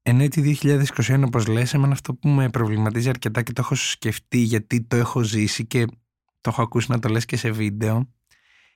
Εν 0.02 0.20
έτη 0.20 0.58
2021, 0.62 1.22
όπως 1.26 1.46
λες, 1.46 1.74
εμένα 1.74 1.92
αυτό 1.92 2.14
που 2.14 2.28
με 2.28 2.50
προβληματίζει 2.50 3.08
αρκετά 3.08 3.42
και 3.42 3.52
το 3.52 3.60
έχω 3.64 3.74
σκεφτεί 3.74 4.38
γιατί 4.38 4.82
το 4.82 4.96
έχω 4.96 5.22
ζήσει 5.22 5.66
και 5.66 5.86
το 6.40 6.50
έχω 6.50 6.62
ακούσει 6.62 6.90
να 6.90 6.98
το 6.98 7.08
λες 7.08 7.24
και 7.24 7.36
σε 7.36 7.50
βίντεο, 7.50 8.08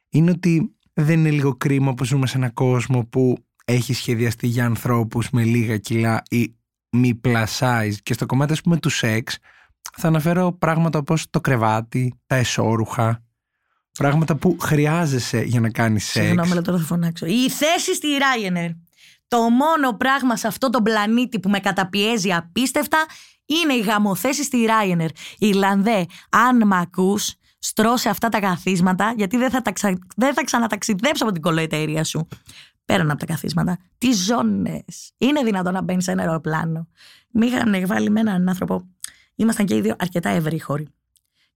είναι 0.09 0.31
ότι 0.31 0.75
δεν 0.95 1.19
είναι 1.19 1.31
λίγο 1.31 1.57
κρίμα 1.57 1.95
που 1.95 2.05
ζούμε 2.05 2.27
σε 2.27 2.37
έναν 2.37 2.53
κόσμο 2.53 3.05
που 3.05 3.37
έχει 3.65 3.95
σχεδιαστεί 3.95 4.47
για 4.47 4.65
ανθρώπους 4.65 5.31
με 5.31 5.45
λίγα 5.45 5.79
κιλά 5.79 6.23
ή 6.31 6.55
μη 6.91 7.21
plus 7.25 7.45
size. 7.59 7.95
Και 8.03 8.13
στο 8.13 8.27
κομμάτι 8.27 8.53
ας 8.53 8.61
πούμε 8.61 8.77
του 8.77 8.89
σεξ 8.89 9.39
θα 9.97 10.09
αναφέρω 10.09 10.53
πράγματα 10.53 10.99
όπως 10.99 11.27
το 11.31 11.41
κρεβάτι, 11.41 12.15
τα 12.27 12.37
εσώρουχα 12.37 13.23
πράγματα 13.99 14.37
που 14.37 14.57
χρειάζεσαι 14.61 15.43
για 15.43 15.61
να 15.61 15.71
κάνεις 15.71 16.05
σεξ. 16.05 16.27
Συγγνώμη 16.27 16.51
αλλά 16.51 16.63
τώρα 16.63 16.79
θα 16.79 16.85
φωνάξω. 16.85 17.27
Η 17.27 17.51
θέση 17.51 17.95
στη 17.95 18.09
Ryanair. 18.19 18.71
Το 19.29 19.41
μόνο 19.41 19.97
πράγμα 19.97 20.37
σε 20.37 20.47
αυτό 20.47 20.71
τον 20.71 20.83
πλανήτη 20.83 21.41
που 21.41 21.49
με 21.49 21.59
καταπιέζει 21.59 22.33
απίστευτα 22.33 22.99
είναι 23.45 23.73
η 23.73 23.81
γαμοθέση 23.81 24.45
στη 24.45 24.67
Ryanair. 24.69 25.09
Ιρλανδέ, 25.39 26.07
αν 26.31 26.67
μ' 26.67 26.73
ακούς, 26.73 27.35
στρώσε 27.65 28.09
αυτά 28.09 28.29
τα 28.29 28.41
καθίσματα, 28.41 29.13
γιατί 29.17 29.37
δεν 29.37 29.51
θα, 29.51 29.63
τα 29.63 29.73
ξα... 29.73 29.99
δεν 30.17 30.35
θα 30.35 30.45
ξαναταξιδέψω 30.45 31.25
από 31.25 31.33
την 31.33 31.43
κολοεταιρεία 31.43 32.05
σου. 32.05 32.29
Πέραν 32.85 33.11
από 33.11 33.19
τα 33.19 33.27
καθίσματα. 33.27 33.79
Τι 33.99 34.13
ζώνες. 34.13 35.13
Είναι 35.19 35.43
δυνατόν 35.43 35.73
να 35.73 35.83
μπαίνει 35.83 36.03
σε 36.03 36.11
ένα 36.11 36.23
αεροπλάνο. 36.23 36.89
Μη 37.31 37.47
είχαν 37.47 37.87
βάλει 37.87 38.11
με 38.11 38.21
έναν 38.21 38.49
άνθρωπο. 38.49 38.89
Ήμασταν 39.35 39.67
και 39.67 39.75
οι 39.75 39.81
δύο 39.81 39.97
αρκετά 39.99 40.29
ευρύχωροι. 40.29 40.89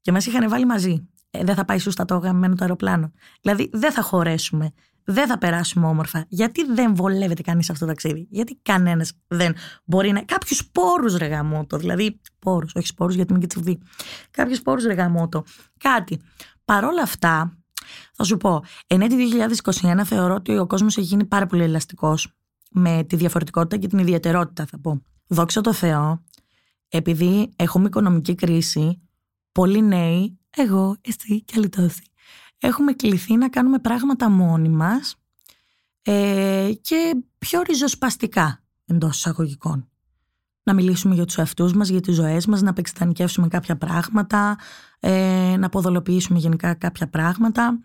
Και 0.00 0.12
μας 0.12 0.26
είχαν 0.26 0.48
βάλει 0.48 0.66
μαζί. 0.66 1.08
Ε, 1.30 1.44
δεν 1.44 1.54
θα 1.54 1.64
πάει 1.64 1.78
σούστα 1.78 2.04
το 2.04 2.16
γαμμένο 2.16 2.54
το 2.54 2.64
αεροπλάνο. 2.64 3.12
Δηλαδή 3.40 3.70
δεν 3.72 3.92
θα 3.92 4.02
χωρέσουμε 4.02 4.72
δεν 5.10 5.26
θα 5.26 5.38
περάσουμε 5.38 5.86
όμορφα. 5.86 6.24
Γιατί 6.28 6.64
δεν 6.64 6.94
βολεύεται 6.94 7.42
κανείς 7.42 7.70
αυτό 7.70 7.84
το 7.84 7.90
ταξίδι; 7.90 8.26
Γιατί 8.30 8.58
κανένας 8.62 9.12
δεν 9.26 9.54
μπορεί 9.84 10.12
να. 10.12 10.24
Κάποιους 10.24 10.70
πόρου 10.72 11.16
ρεγαμότο. 11.16 11.76
Δηλαδή, 11.76 12.20
πόρου, 12.38 12.66
όχι 12.74 12.86
σπόρους 12.86 13.14
γιατί 13.14 13.30
είμαι 13.30 13.40
και 13.40 13.46
τσιβδί. 13.46 13.78
Κάποιους 14.30 14.62
πόρου 14.62 14.80
ρεγαμότο. 14.86 15.44
Κάτι. 15.78 16.20
Παρόλα 16.64 17.02
αυτά, 17.02 17.58
θα 18.14 18.24
σου 18.24 18.36
πω, 18.36 18.64
εν 18.86 19.00
έτη 19.00 19.16
2021 19.82 20.04
θεωρώ 20.04 20.34
ότι 20.34 20.58
ο 20.58 20.66
κόσμος 20.66 20.96
έχει 20.96 21.06
γίνει 21.06 21.24
πάρα 21.24 21.46
πολύ 21.46 21.62
ελαστικός 21.62 22.32
με 22.70 23.04
τη 23.08 23.16
διαφορετικότητα 23.16 23.76
και 23.76 23.86
την 23.86 23.98
ιδιαιτερότητα, 23.98 24.66
θα 24.66 24.78
πω. 24.80 25.02
Δόξα 25.26 25.60
τω 25.60 25.72
Θεώ, 25.72 26.24
επειδή 26.88 27.50
έχουμε 27.56 27.86
οικονομική 27.86 28.34
κρίση, 28.34 29.02
πολλοί 29.52 29.82
νέοι, 29.82 30.38
εγώ, 30.56 30.96
εσύ 31.00 31.44
και 31.44 31.54
άλλοι 31.56 31.68
τόσοι, 31.68 32.02
έχουμε 32.58 32.92
κληθεί 32.92 33.36
να 33.36 33.48
κάνουμε 33.48 33.78
πράγματα 33.78 34.30
μόνοι 34.30 34.68
μας 34.68 35.16
ε, 36.02 36.70
και 36.80 37.14
πιο 37.38 37.62
ριζοσπαστικά 37.62 38.62
εντός 38.86 39.16
εισαγωγικών. 39.16 39.88
Να 40.62 40.74
μιλήσουμε 40.74 41.14
για 41.14 41.24
τους 41.24 41.38
εαυτούς 41.38 41.72
μας, 41.72 41.88
για 41.88 42.00
τις 42.00 42.14
ζωές 42.14 42.46
μας, 42.46 42.62
να 42.62 42.70
απεξετανικεύσουμε 42.70 43.48
κάποια 43.48 43.76
πράγματα, 43.76 44.58
ε, 45.00 45.54
να 45.58 45.66
αποδολοποιήσουμε 45.66 46.38
γενικά 46.38 46.74
κάποια 46.74 47.08
πράγματα. 47.08 47.80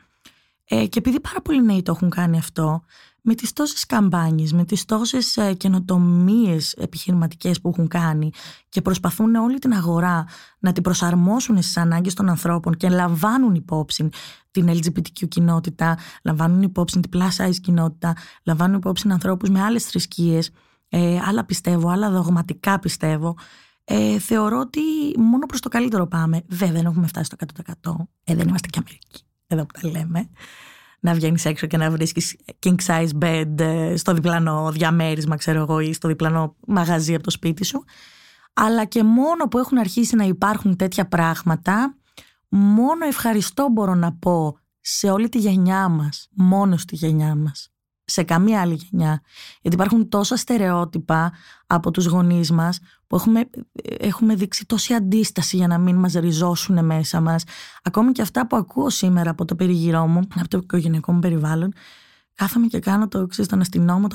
Ε, 0.65 0.87
και 0.87 0.99
επειδή 0.99 1.19
πάρα 1.19 1.41
πολλοί 1.41 1.63
νέοι 1.63 1.81
το 1.81 1.91
έχουν 1.95 2.09
κάνει 2.09 2.37
αυτό, 2.37 2.83
με 3.25 3.35
τις 3.35 3.53
τόσες 3.53 3.85
καμπάνιες, 3.85 4.53
με 4.53 4.65
τις 4.65 4.85
τόσες 4.85 5.37
ε, 5.37 5.53
καινοτομίες 5.53 6.73
επιχειρηματικές 6.73 7.61
που 7.61 7.69
έχουν 7.69 7.87
κάνει 7.87 8.29
και 8.69 8.81
προσπαθούν 8.81 9.35
όλη 9.35 9.59
την 9.59 9.73
αγορά 9.73 10.25
να 10.59 10.71
την 10.71 10.83
προσαρμόσουν 10.83 11.61
στις 11.61 11.77
ανάγκες 11.77 12.13
των 12.13 12.29
ανθρώπων 12.29 12.77
και 12.77 12.89
λαμβάνουν 12.89 13.55
υπόψη 13.55 14.09
την 14.51 14.69
LGBTQ 14.69 15.27
κοινότητα, 15.27 15.97
λαμβάνουν 16.23 16.61
υπόψη 16.61 16.99
την 16.99 17.11
plus 17.13 17.45
size 17.45 17.55
κοινότητα, 17.61 18.15
λαμβάνουν 18.43 18.75
υπόψη 18.75 19.07
ανθρώπους 19.09 19.49
με 19.49 19.61
άλλες 19.61 19.85
θρησκείες, 19.85 20.49
ε, 20.89 21.19
άλλα 21.25 21.45
πιστεύω, 21.45 21.89
άλλα 21.89 22.09
δογματικά 22.09 22.79
πιστεύω, 22.79 23.37
ε, 23.83 24.19
θεωρώ 24.19 24.59
ότι 24.59 24.81
μόνο 25.17 25.45
προς 25.45 25.59
το 25.59 25.69
καλύτερο 25.69 26.07
πάμε. 26.07 26.43
Βέβαια 26.47 26.71
δεν 26.71 26.85
έχουμε 26.85 27.07
φτάσει 27.07 27.25
στο 27.25 27.35
100%. 27.35 28.09
Ε, 28.23 28.35
δεν 28.35 28.47
είμαστε 28.47 28.67
και 28.67 28.79
Αμερική, 28.79 29.23
εδώ 29.47 29.65
που 29.65 29.79
τα 29.81 29.89
λέμε 29.89 30.29
να 31.03 31.13
βγαίνεις 31.13 31.45
έξω 31.45 31.67
και 31.67 31.77
να 31.77 31.89
βρίσκεις 31.89 32.35
king 32.65 32.75
size 32.85 33.09
bed 33.21 33.59
ε, 33.59 33.95
στο 33.95 34.13
διπλανό 34.13 34.71
διαμέρισμα, 34.71 35.35
ξέρω 35.35 35.59
εγώ, 35.59 35.79
ή 35.79 35.93
στο 35.93 36.07
διπλανό 36.07 36.55
μαγαζί 36.67 37.13
από 37.13 37.23
το 37.23 37.29
σπίτι 37.29 37.65
σου. 37.65 37.83
Αλλά 38.53 38.85
και 38.85 39.03
μόνο 39.03 39.47
που 39.47 39.57
έχουν 39.57 39.77
αρχίσει 39.77 40.15
να 40.15 40.23
υπάρχουν 40.23 40.75
τέτοια 40.75 41.07
πράγματα, 41.07 41.97
μόνο 42.49 43.05
ευχαριστώ 43.05 43.67
μπορώ 43.71 43.95
να 43.95 44.13
πω 44.13 44.57
σε 44.81 45.09
όλη 45.09 45.29
τη 45.29 45.37
γενιά 45.37 45.87
μας, 45.87 46.29
μόνο 46.31 46.77
στη 46.77 46.95
γενιά 46.95 47.35
μας 47.35 47.72
σε 48.05 48.23
καμία 48.23 48.61
άλλη 48.61 48.73
γενιά. 48.73 49.21
Γιατί 49.61 49.75
υπάρχουν 49.77 50.09
τόσα 50.09 50.35
στερεότυπα 50.35 51.33
από 51.67 51.91
τους 51.91 52.05
γονείς 52.05 52.51
μας 52.51 52.79
που 53.07 53.15
έχουμε, 53.15 53.49
έχουμε 53.99 54.35
δείξει 54.35 54.65
τόση 54.65 54.93
αντίσταση 54.93 55.55
για 55.55 55.67
να 55.67 55.77
μην 55.77 55.95
μας 55.95 56.13
ριζώσουν 56.13 56.85
μέσα 56.85 57.21
μας. 57.21 57.43
Ακόμη 57.83 58.11
και 58.11 58.21
αυτά 58.21 58.47
που 58.47 58.55
ακούω 58.55 58.89
σήμερα 58.89 59.29
από 59.29 59.45
το 59.45 59.55
περιγυρό 59.55 60.07
μου, 60.07 60.19
από 60.35 60.47
το 60.47 60.57
οικογενειακό 60.57 61.11
μου 61.13 61.19
περιβάλλον, 61.19 61.73
κάθομαι 62.33 62.67
και 62.67 62.79
κάνω 62.79 63.07
το 63.07 63.19
εξής 63.19 63.45
στον 63.45 63.59
αστυνόμο 63.59 64.07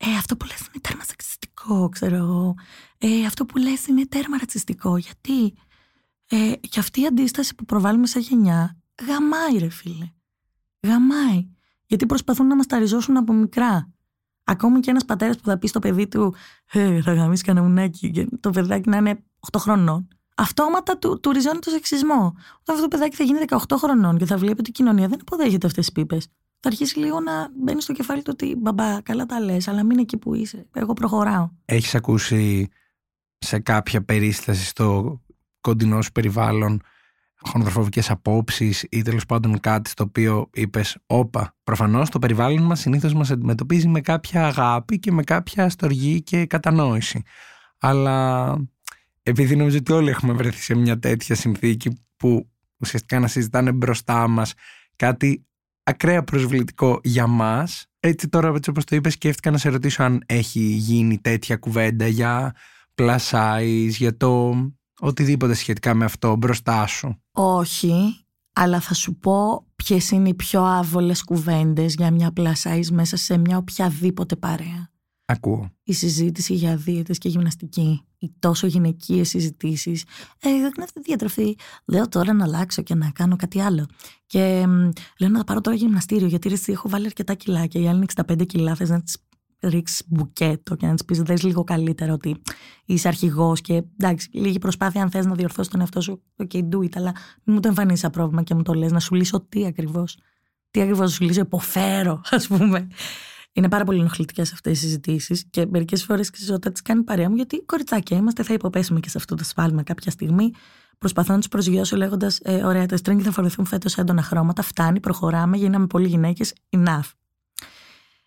«Ε, 0.00 0.16
αυτό 0.18 0.36
που 0.36 0.46
λες 0.46 0.58
είναι 0.58 0.80
τέρμα 0.80 1.02
σεξιστικό, 1.04 1.88
ξέρω 1.88 2.16
εγώ. 2.16 2.54
Ε, 2.98 3.24
αυτό 3.26 3.44
που 3.46 3.58
λες 3.58 3.86
είναι 3.86 4.06
τέρμα 4.06 4.36
ρατσιστικό. 4.38 4.96
Γιατί» 4.96 5.54
ε, 6.30 6.52
και 6.68 6.80
αυτή 6.80 7.00
η 7.00 7.06
αντίσταση 7.06 7.54
που 7.54 7.64
προβάλλουμε 7.64 8.06
σαν 8.06 8.22
γενιά 8.22 8.76
γαμάει 9.06 9.58
ρε 9.58 9.68
φίλε. 9.68 10.12
Γαμάει. 10.86 11.48
Γιατί 11.88 12.06
προσπαθούν 12.06 12.46
να 12.46 12.56
μας 12.56 12.66
τα 12.66 12.78
ριζώσουν 12.78 13.16
από 13.16 13.32
μικρά. 13.32 13.92
Ακόμη 14.44 14.80
και 14.80 14.90
ένας 14.90 15.04
πατέρας 15.04 15.36
που 15.36 15.44
θα 15.44 15.58
πει 15.58 15.66
στο 15.66 15.78
παιδί 15.78 16.08
του, 16.08 16.34
Ε, 16.72 17.02
θα 17.02 17.12
γαμίσει 17.12 17.44
κανένα 17.44 17.66
μουνάκι, 17.66 18.10
και 18.10 18.28
το 18.40 18.50
παιδάκι 18.50 18.88
να 18.88 18.96
είναι 18.96 19.22
8 19.52 19.58
χρονών. 19.58 20.08
Αυτόματα 20.36 20.98
του, 20.98 21.20
του 21.20 21.30
ριζώνει 21.32 21.58
το 21.58 21.70
σεξισμό. 21.70 22.34
Όταν 22.60 22.74
αυτό 22.74 22.82
το 22.82 22.88
παιδάκι 22.88 23.16
θα 23.16 23.24
γίνει 23.24 23.38
18 23.46 23.76
χρονών 23.76 24.18
και 24.18 24.26
θα 24.26 24.36
βλέπει 24.36 24.60
ότι 24.60 24.70
η 24.70 24.72
κοινωνία 24.72 25.08
δεν 25.08 25.18
υποδέχεται 25.20 25.66
αυτές 25.66 25.84
τις 25.84 25.94
πίπες, 25.94 26.26
θα 26.60 26.68
αρχίσει 26.68 26.98
λίγο 26.98 27.20
να 27.20 27.48
μπαίνει 27.62 27.82
στο 27.82 27.92
κεφάλι 27.92 28.22
του 28.22 28.30
ότι 28.32 28.56
μπαμπά, 28.58 29.00
καλά 29.00 29.26
τα 29.26 29.40
λες, 29.40 29.68
αλλά 29.68 29.84
μην 29.84 29.98
εκεί 29.98 30.16
που 30.16 30.34
είσαι. 30.34 30.66
Εγώ 30.72 30.92
προχωράω. 30.92 31.50
Έχεις 31.64 31.94
ακούσει 31.94 32.68
σε 33.38 33.58
κάποια 33.58 34.04
περίσταση 34.04 34.66
στο 34.66 35.20
κοντινό 35.60 36.02
σου 36.02 36.12
περιβάλλον 36.12 36.80
χονδροφοβικές 37.40 38.10
απόψεις 38.10 38.86
ή 38.90 39.02
τέλος 39.02 39.26
πάντων 39.26 39.60
κάτι 39.60 39.90
στο 39.90 40.04
οποίο 40.04 40.50
είπες, 40.52 40.96
Όπα. 41.06 41.56
Προφανώς 41.64 42.10
το 42.10 42.18
περιβάλλον 42.18 42.62
μας 42.62 42.80
συνήθως 42.80 43.14
μας 43.14 43.30
αντιμετωπίζει 43.30 43.88
με 43.88 44.00
κάποια 44.00 44.46
αγάπη 44.46 44.98
και 44.98 45.12
με 45.12 45.22
κάποια 45.22 45.68
στοργή 45.68 46.22
και 46.22 46.46
κατανόηση. 46.46 47.22
Αλλά 47.78 48.56
επειδή 49.22 49.56
νομίζω 49.56 49.76
ότι 49.76 49.92
όλοι 49.92 50.10
έχουμε 50.10 50.32
βρεθεί 50.32 50.60
σε 50.62 50.74
μια 50.74 50.98
τέτοια 50.98 51.34
συνθήκη 51.34 52.02
που 52.16 52.48
ουσιαστικά 52.76 53.18
να 53.18 53.26
συζητάνε 53.26 53.72
μπροστά 53.72 54.28
μας 54.28 54.54
κάτι 54.96 55.46
ακραία 55.82 56.24
προσβλητικό 56.24 57.00
για 57.02 57.26
μας. 57.26 57.86
Έτσι 58.00 58.28
τώρα, 58.28 58.52
έτσι 58.54 58.70
όπως 58.70 58.84
το 58.84 58.96
είπες, 58.96 59.12
σκέφτηκα 59.12 59.50
να 59.50 59.58
σε 59.58 59.68
ρωτήσω 59.68 60.02
αν 60.02 60.22
έχει 60.26 60.60
γίνει 60.60 61.18
τέτοια 61.18 61.56
κουβέντα 61.56 62.06
για 62.06 62.54
plus 62.94 63.18
size, 63.30 63.88
για 63.88 64.16
το 64.16 64.54
οτιδήποτε 64.98 65.54
σχετικά 65.54 65.94
με 65.94 66.04
αυτό 66.04 66.36
μπροστά 66.36 66.86
σου. 66.86 67.20
Όχι, 67.32 68.24
αλλά 68.52 68.80
θα 68.80 68.94
σου 68.94 69.14
πω 69.14 69.66
ποιες 69.76 70.10
είναι 70.10 70.28
οι 70.28 70.34
πιο 70.34 70.62
άβολες 70.64 71.24
κουβέντες 71.24 71.94
για 71.94 72.10
μια 72.10 72.32
πλασάις 72.32 72.90
μέσα 72.90 73.16
σε 73.16 73.36
μια 73.38 73.56
οποιαδήποτε 73.56 74.36
παρέα. 74.36 74.90
Ακούω. 75.30 75.70
Η 75.82 75.92
συζήτηση 75.92 76.54
για 76.54 76.76
δίαιτες 76.76 77.18
και 77.18 77.28
γυμναστική, 77.28 78.04
οι 78.18 78.30
τόσο 78.38 78.66
γυναικείες 78.66 79.28
συζητήσεις. 79.28 80.04
Ε, 80.38 80.50
δεν 80.50 80.72
αυτή 80.82 80.92
τη 80.92 81.00
διατροφή. 81.00 81.56
Λέω 81.84 82.08
τώρα 82.08 82.32
να 82.32 82.44
αλλάξω 82.44 82.82
και 82.82 82.94
να 82.94 83.10
κάνω 83.10 83.36
κάτι 83.36 83.60
άλλο. 83.60 83.86
Και 84.26 84.64
λέω 85.18 85.28
να 85.28 85.44
πάρω 85.44 85.60
τώρα 85.60 85.76
γυμναστήριο, 85.76 86.26
γιατί 86.26 86.48
ρε, 86.48 86.54
έχω 86.66 86.88
βάλει 86.88 87.06
αρκετά 87.06 87.34
κιλά 87.34 87.66
και 87.66 87.78
οι 87.78 87.88
άλλοι 87.88 87.96
είναι 87.96 88.06
65 88.34 88.46
κιλά. 88.46 88.74
Θες 88.74 88.88
να 88.88 89.02
τις 89.02 89.16
ρίξεις 89.60 90.02
μπουκέτο 90.06 90.74
και 90.74 90.86
να 90.86 90.94
της 90.94 91.04
πεις: 91.04 91.22
Δες 91.22 91.42
λίγο 91.42 91.64
καλύτερα 91.64 92.12
ότι 92.12 92.42
είσαι 92.84 93.08
αρχηγός 93.08 93.60
και 93.60 93.82
εντάξει, 93.96 94.28
λίγη 94.32 94.58
προσπάθεια 94.58 95.02
αν 95.02 95.10
θες 95.10 95.26
να 95.26 95.34
διορθώσεις 95.34 95.70
τον 95.70 95.80
εαυτό 95.80 96.00
σου. 96.00 96.22
OK, 96.36 96.54
do 96.54 96.78
it, 96.78 96.96
αλλά 96.96 97.12
μην 97.44 97.54
μου 97.54 97.60
το 97.60 97.68
εμφανίσεις 97.68 98.00
σαν 98.00 98.10
πρόβλημα 98.10 98.42
και 98.42 98.54
μου 98.54 98.62
το 98.62 98.74
λες 98.74 98.92
να 98.92 99.00
σου 99.00 99.14
λύσω 99.14 99.40
τι 99.40 99.66
ακριβώς. 99.66 100.18
Τι 100.70 100.80
ακριβώς 100.80 101.12
σου 101.12 101.24
λύσω, 101.24 101.40
υποφέρω, 101.40 102.20
ας 102.30 102.46
πούμε. 102.46 102.88
Είναι 103.52 103.68
πάρα 103.68 103.84
πολύ 103.84 103.98
ενοχλητικές 104.00 104.52
αυτές 104.52 104.78
οι 104.78 104.80
συζητήσεις 104.80 105.44
και 105.50 105.66
μερικές 105.70 106.04
φορές 106.04 106.30
όταν 106.50 106.72
τις 106.72 106.82
κάνει 106.82 107.02
παρέα 107.02 107.28
μου, 107.28 107.36
γιατί 107.36 107.64
κοριτσάκια 107.64 108.16
είμαστε, 108.16 108.42
θα 108.42 108.54
υποπέσουμε 108.54 109.00
και 109.00 109.08
σε 109.08 109.18
αυτό 109.18 109.34
το 109.34 109.44
σφάλμα 109.44 109.82
κάποια 109.82 110.10
στιγμή. 110.10 110.50
Προσπαθώ 110.98 111.32
να 111.32 111.38
τους 111.38 111.48
προσγειώσω 111.48 111.96
λέγοντας: 111.96 112.38
ε, 112.42 112.64
Ωραία, 112.64 112.86
τα 112.86 112.96
στρίγγι 112.96 113.22
θα 113.22 113.30
φορεθούν 113.30 113.64
φέτος 113.64 113.98
έντονα 113.98 114.22
χρώματα. 114.22 114.62
Φτάνει, 114.62 115.00
προχωράμε, 115.00 115.56
γίναμε 115.56 115.86
πολύ 115.86 116.08
γυναίκες. 116.08 116.52
Enough. 116.70 117.10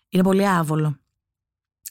Είναι 0.08 0.22
πολύ 0.22 0.48
άβολο 0.48 1.01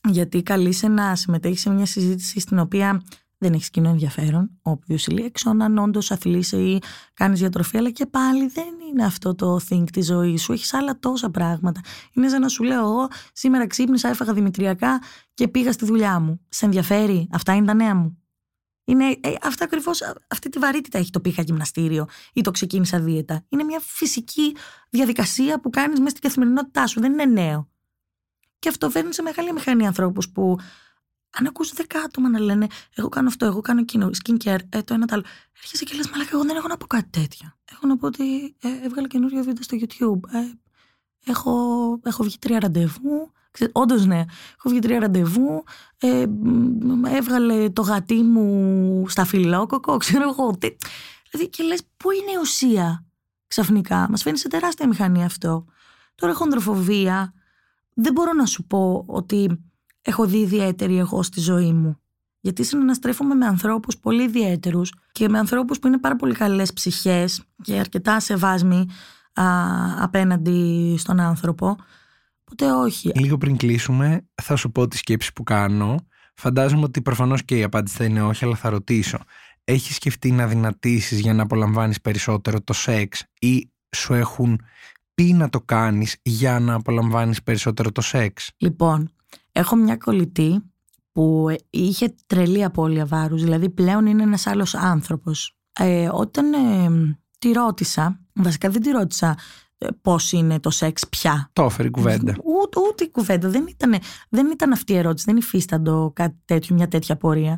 γιατί 0.10 0.44
καλείσαι 0.44 0.88
να 0.88 1.16
συμμετέχεις 1.16 1.62
σε 1.62 1.70
μια 1.70 1.86
συζήτηση 1.86 2.40
στην 2.40 2.60
οποία 2.60 3.02
δεν 3.38 3.54
έχεις 3.54 3.70
κοινό 3.70 3.90
ενδιαφέρον, 3.90 4.50
obviously, 4.62 5.24
έξω 5.24 5.50
αν 5.50 5.78
όντως 5.78 6.12
αθλείσαι 6.12 6.58
ή 6.58 6.82
κάνεις 7.14 7.40
διατροφή, 7.40 7.78
αλλά 7.78 7.90
και 7.90 8.06
πάλι 8.06 8.48
δεν 8.48 8.74
είναι 8.90 9.06
αυτό 9.06 9.36
το 9.36 9.60
think 9.70 9.84
της 9.92 10.06
ζωής 10.06 10.42
σου. 10.42 10.52
Έχεις 10.52 10.74
άλλα 10.74 11.00
τόσα 11.00 11.30
πράγματα. 11.30 11.82
Είναι 12.14 12.30
σαν 12.30 12.42
να 12.42 12.48
σου 12.48 12.64
λέω 12.64 12.80
εγώ, 12.80 13.08
σήμερα 13.34 13.68
ξύπνησα, 13.68 14.10
έφαγα 14.10 14.34
δημητριακά 14.34 15.02
και 15.34 15.48
πήγα 15.48 15.72
στη 15.72 15.86
δουλειά 15.86 16.20
μου. 16.20 16.40
Σε 16.50 16.66
ενδιαφέρει, 16.66 17.28
αυτά 17.32 17.56
είναι 17.56 17.66
τα 17.66 17.74
νέα 17.74 17.96
μου. 17.96 18.18
Είναι, 18.86 19.06
ε, 19.06 19.34
αυτά 19.42 19.64
ακριβώς, 19.66 20.02
αυτή 20.28 20.50
τη 20.50 20.60
βαρύτητα 20.60 20.98
έχει 20.98 21.10
το 21.10 21.20
πήγα 21.20 21.44
γυμναστήριο 21.44 22.08
ή 22.34 22.42
το 22.42 22.52
ξεκίνησα 22.52 23.00
δίαιτα. 23.00 23.46
Είναι 23.50 23.64
μια 23.64 23.80
φυσική 23.80 24.56
διαδικασία 24.90 25.60
που 25.60 25.70
κάνεις 25.70 26.00
μέσα 26.00 26.10
στην 26.10 26.22
καθημερινότητά 26.22 26.88
σου. 26.88 27.00
Δεν 27.00 27.12
είναι 27.12 27.26
νέο. 27.26 27.71
Και 28.62 28.70
αυτό 28.70 28.90
φέρνει 28.90 29.14
σε 29.14 29.22
μεγάλη 29.22 29.54
μηχανή 29.54 29.88
ανθρώπους 29.88 30.30
που 30.30 30.58
αν 31.32 31.46
ακούς 31.46 31.72
δέκα 31.74 32.00
άτομα 32.00 32.30
να 32.30 32.40
λένε 32.40 32.68
Εγώ 32.96 33.10
κάνω 33.10 33.28
αυτό, 33.28 33.46
εγώ 33.46 33.62
κάνω 33.62 33.80
εκείνο, 33.80 34.10
skincare, 34.24 34.60
ε, 34.70 34.82
το 34.82 34.94
ένα 34.94 35.06
το 35.06 35.14
άλλο. 35.14 35.24
Έρχεσαι 35.62 35.84
και 35.84 35.96
λες, 35.96 36.10
Μαλάκα, 36.10 36.30
εγώ 36.34 36.44
δεν 36.44 36.56
έχω 36.56 36.68
να 36.68 36.78
πω 36.78 36.88
κάτι 36.88 37.10
τέτοιο. 37.10 37.54
Έχω 37.72 37.88
να 37.88 37.98
πω 37.98 38.08
ότι 38.08 38.56
ε, 38.62 38.68
έβγαλα 38.84 39.08
καινούριο 39.08 39.44
βίντεο 39.44 39.64
στο 39.64 39.78
YouTube. 39.80 40.34
Ε, 40.34 40.52
έχω, 41.26 41.54
έχω 42.04 42.24
βγει 42.24 42.38
τρία 42.40 42.60
ραντεβού. 42.60 43.32
Όντως, 43.72 44.06
ναι. 44.06 44.20
Έχω 44.58 44.70
βγει 44.70 44.80
τρία 44.80 45.00
ραντεβού. 45.00 45.64
Ε, 45.98 46.26
έβγαλε 47.06 47.70
το 47.70 47.82
γατί 47.82 48.24
μου 48.24 49.06
στα 49.08 49.26
φιλόκοκο, 49.26 49.98
ξέρω 49.98 50.30
εγώ. 50.30 50.58
Δηλαδή, 51.30 51.50
και 51.50 51.64
λες, 51.64 51.82
πού 51.98 52.12
είναι 52.12 52.32
η 52.32 52.40
ουσία 52.42 53.06
ξαφνικά. 53.48 54.08
Μας 54.10 54.22
φαίνει 54.22 54.38
σε 54.38 54.48
τεράστια 54.48 54.88
μηχανή 54.88 55.24
αυτό. 55.24 55.66
Τώρα 56.16 56.32
έχω 56.32 56.44
ανδροφοβία 56.44 57.34
δεν 58.02 58.14
μπορώ 58.14 58.34
να 58.34 58.46
σου 58.46 58.64
πω 58.64 59.04
ότι 59.08 59.60
έχω 60.02 60.26
δει 60.26 60.38
ιδιαίτερη 60.38 60.98
εγώ 60.98 61.24
στη 61.24 61.40
ζωή 61.40 61.74
μου. 61.74 61.96
Γιατί 62.40 62.64
συναναστρέφομαι 62.64 63.36
με 63.36 63.46
ανθρώπους 63.46 63.98
πολύ 63.98 64.24
ιδιαίτερους 64.24 64.94
και 65.12 65.30
με 65.30 65.38
ανθρώπους 65.38 65.80
που 65.80 65.88
είναι 65.88 66.00
πάρα 66.00 66.16
πολύ 66.16 66.34
καλές 66.34 66.74
ψυχές 66.74 67.44
και 67.64 67.80
αρκετά 67.80 68.20
σεβάσμοι 68.20 68.86
α, 69.34 69.44
απέναντι 70.00 70.96
στον 70.98 71.20
άνθρωπο. 71.20 71.78
Οπότε 72.42 72.72
όχι. 72.72 73.12
Λίγο 73.16 73.38
πριν 73.38 73.58
κλείσουμε 73.58 74.28
θα 74.42 74.56
σου 74.56 74.72
πω 74.72 74.88
τη 74.88 74.98
σκέψη 74.98 75.34
που 75.34 75.44
κάνω. 75.44 75.96
Φαντάζομαι 76.34 76.84
ότι 76.84 77.02
προφανώς 77.02 77.46
και 77.46 77.58
η 77.58 77.64
απάντηση 77.64 77.98
θα 77.98 78.04
είναι 78.04 78.22
όχι, 78.22 78.46
αλλά 78.46 78.56
θα 78.56 78.70
ρωτήσω. 78.70 79.18
Έχεις 79.64 79.96
σκεφτεί 79.96 80.32
να 80.32 80.48
δυνατήσεις 80.48 81.20
για 81.20 81.34
να 81.34 81.44
απολαμβάνεις 81.44 82.02
περισσότερο 82.02 82.62
το 82.62 82.74
σεξ 82.74 83.24
ή 83.40 83.72
σου 83.96 84.14
έχουν 84.14 84.62
τι 85.22 85.34
να 85.34 85.50
το 85.50 85.62
κάνεις 85.62 86.18
για 86.22 86.60
να 86.60 86.74
απολαμβάνεις 86.74 87.44
περισσότερο 87.44 87.92
το 87.92 88.02
σεξ; 88.02 88.52
Λοιπόν, 88.58 89.12
έχω 89.52 89.76
μια 89.76 89.98
κολλητή 89.98 90.62
που 91.12 91.56
είχε 91.70 92.16
τρελή 92.26 92.64
απώλεια 92.64 93.06
βάρους, 93.06 93.44
δηλαδή 93.44 93.70
πλέον 93.70 94.06
είναι 94.06 94.24
ένας 94.24 94.48
άλλος 94.48 94.76
άνθρωπος. 94.76 95.56
Ε, 95.74 96.10
όταν 96.12 96.54
ε, 96.54 97.18
τη 97.40 97.52
ρώτησα, 97.52 98.20
βασικά 98.34 98.70
δεν 98.70 98.82
τη 98.82 98.90
ρώτησα 98.90 99.38
ε, 99.78 99.88
πώς 100.02 100.32
είναι 100.32 100.60
το 100.60 100.70
σεξ 100.70 101.08
πια. 101.10 101.50
Το 101.54 101.64
έφερε 101.64 101.88
η 101.88 101.92
κουβέντα. 101.92 102.36
Ούτε, 102.44 102.80
ούτε 102.90 103.04
η 103.04 103.10
κουβέντα, 103.10 103.50
δεν 103.50 103.66
ήταν, 103.68 103.96
δεν 104.30 104.52
ήταν 104.52 104.72
αυτή 104.72 104.94
η 104.94 104.98
ερώτηση, 104.98 105.26
δεν 105.28 105.38
υφίσταντο 105.38 106.12
κάτι 106.16 106.38
τέτοιο, 106.46 106.76
μια 106.76 106.88
τέτοια 106.88 107.18
πορεία. 107.18 107.54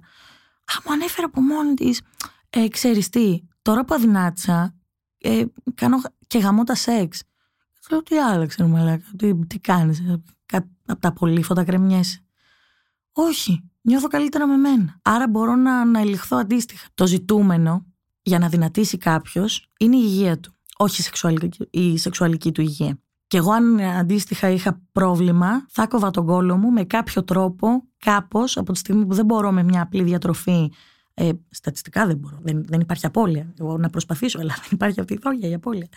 Α, 0.66 0.74
μου 0.86 0.92
ανέφερε 0.92 1.26
από 1.26 1.42
μόνη 1.42 1.74
της. 1.74 2.02
Ε, 2.50 2.68
ξέρεις 2.68 3.10
τι, 3.10 3.40
τώρα 3.62 3.86
που 3.86 3.94
αδυνάτησα, 3.94 4.76
ε, 5.18 5.44
κάνω 5.76 6.02
και 6.28 6.38
γαμώ 6.38 6.64
τα 6.64 6.76
σεξ. 6.76 7.24
Λέω 7.90 8.04
τι 8.04 8.18
άλλαξε, 8.18 8.64
μαλάκα, 8.64 9.06
τι, 9.18 9.46
τι 9.48 9.60
κάνεις, 9.60 10.00
ε, 10.00 10.22
από 10.86 11.02
τα 11.02 11.14
πολύφωτα 11.14 11.64
κρεμιέσαι. 11.64 12.24
Όχι, 13.12 13.70
νιώθω 13.82 14.08
καλύτερα 14.08 14.48
με 14.48 14.58
μένα. 14.58 15.00
Άρα 15.02 15.28
μπορώ 15.28 15.56
να, 15.56 15.86
να 15.86 16.00
ελιχθώ 16.00 16.38
αντίστοιχα. 16.38 16.88
Το 16.94 17.08
ζητούμενο 17.08 17.86
για 18.22 18.40
να 18.40 18.50
δυνατήσει 18.50 18.98
κάποιος 18.98 19.72
είναι 19.80 19.96
η 19.96 20.02
υγεία 20.04 20.40
του, 20.40 20.56
όχι 20.78 21.02
η 21.02 21.04
σεξουαλική, 21.04 21.68
η 21.70 21.98
σεξουαλική 21.98 22.52
του 22.52 22.62
υγεία. 22.62 22.98
Και 23.28 23.38
εγώ, 23.38 23.52
αν 23.52 23.80
αντίστοιχα 23.80 24.50
είχα 24.50 24.82
πρόβλημα, 24.92 25.66
θα 25.70 25.88
κόβα 25.88 26.12
τον 26.12 26.26
κόλο 26.26 26.58
μου 26.58 26.72
με 26.72 26.84
κάποιο 26.84 27.24
τρόπο, 27.24 27.84
κάπως, 27.98 28.58
από 28.58 28.72
τη 28.72 28.80
στιγμή 28.80 29.06
που 29.06 29.14
δεν 29.14 29.26
μπορώ 29.26 29.52
με 29.52 29.64
μια 29.64 29.82
απλή 29.82 30.04
διατροφή. 30.04 30.72
Ε, 31.14 31.30
στατιστικά 31.50 32.06
δεν 32.06 32.18
μπορώ. 32.18 32.40
Δεν, 32.42 32.64
δεν 32.66 32.80
υπάρχει 32.80 33.06
απώλεια. 33.06 33.54
Εγώ 33.60 33.78
να 33.78 33.90
προσπαθήσω, 33.90 34.40
αλλά 34.40 34.54
δεν 34.60 34.70
υπάρχει 34.72 35.00
αυτή 35.00 35.14
η 35.14 35.20
λόγια 35.24 35.50
η 35.50 35.54
απώλεια. 35.54 35.88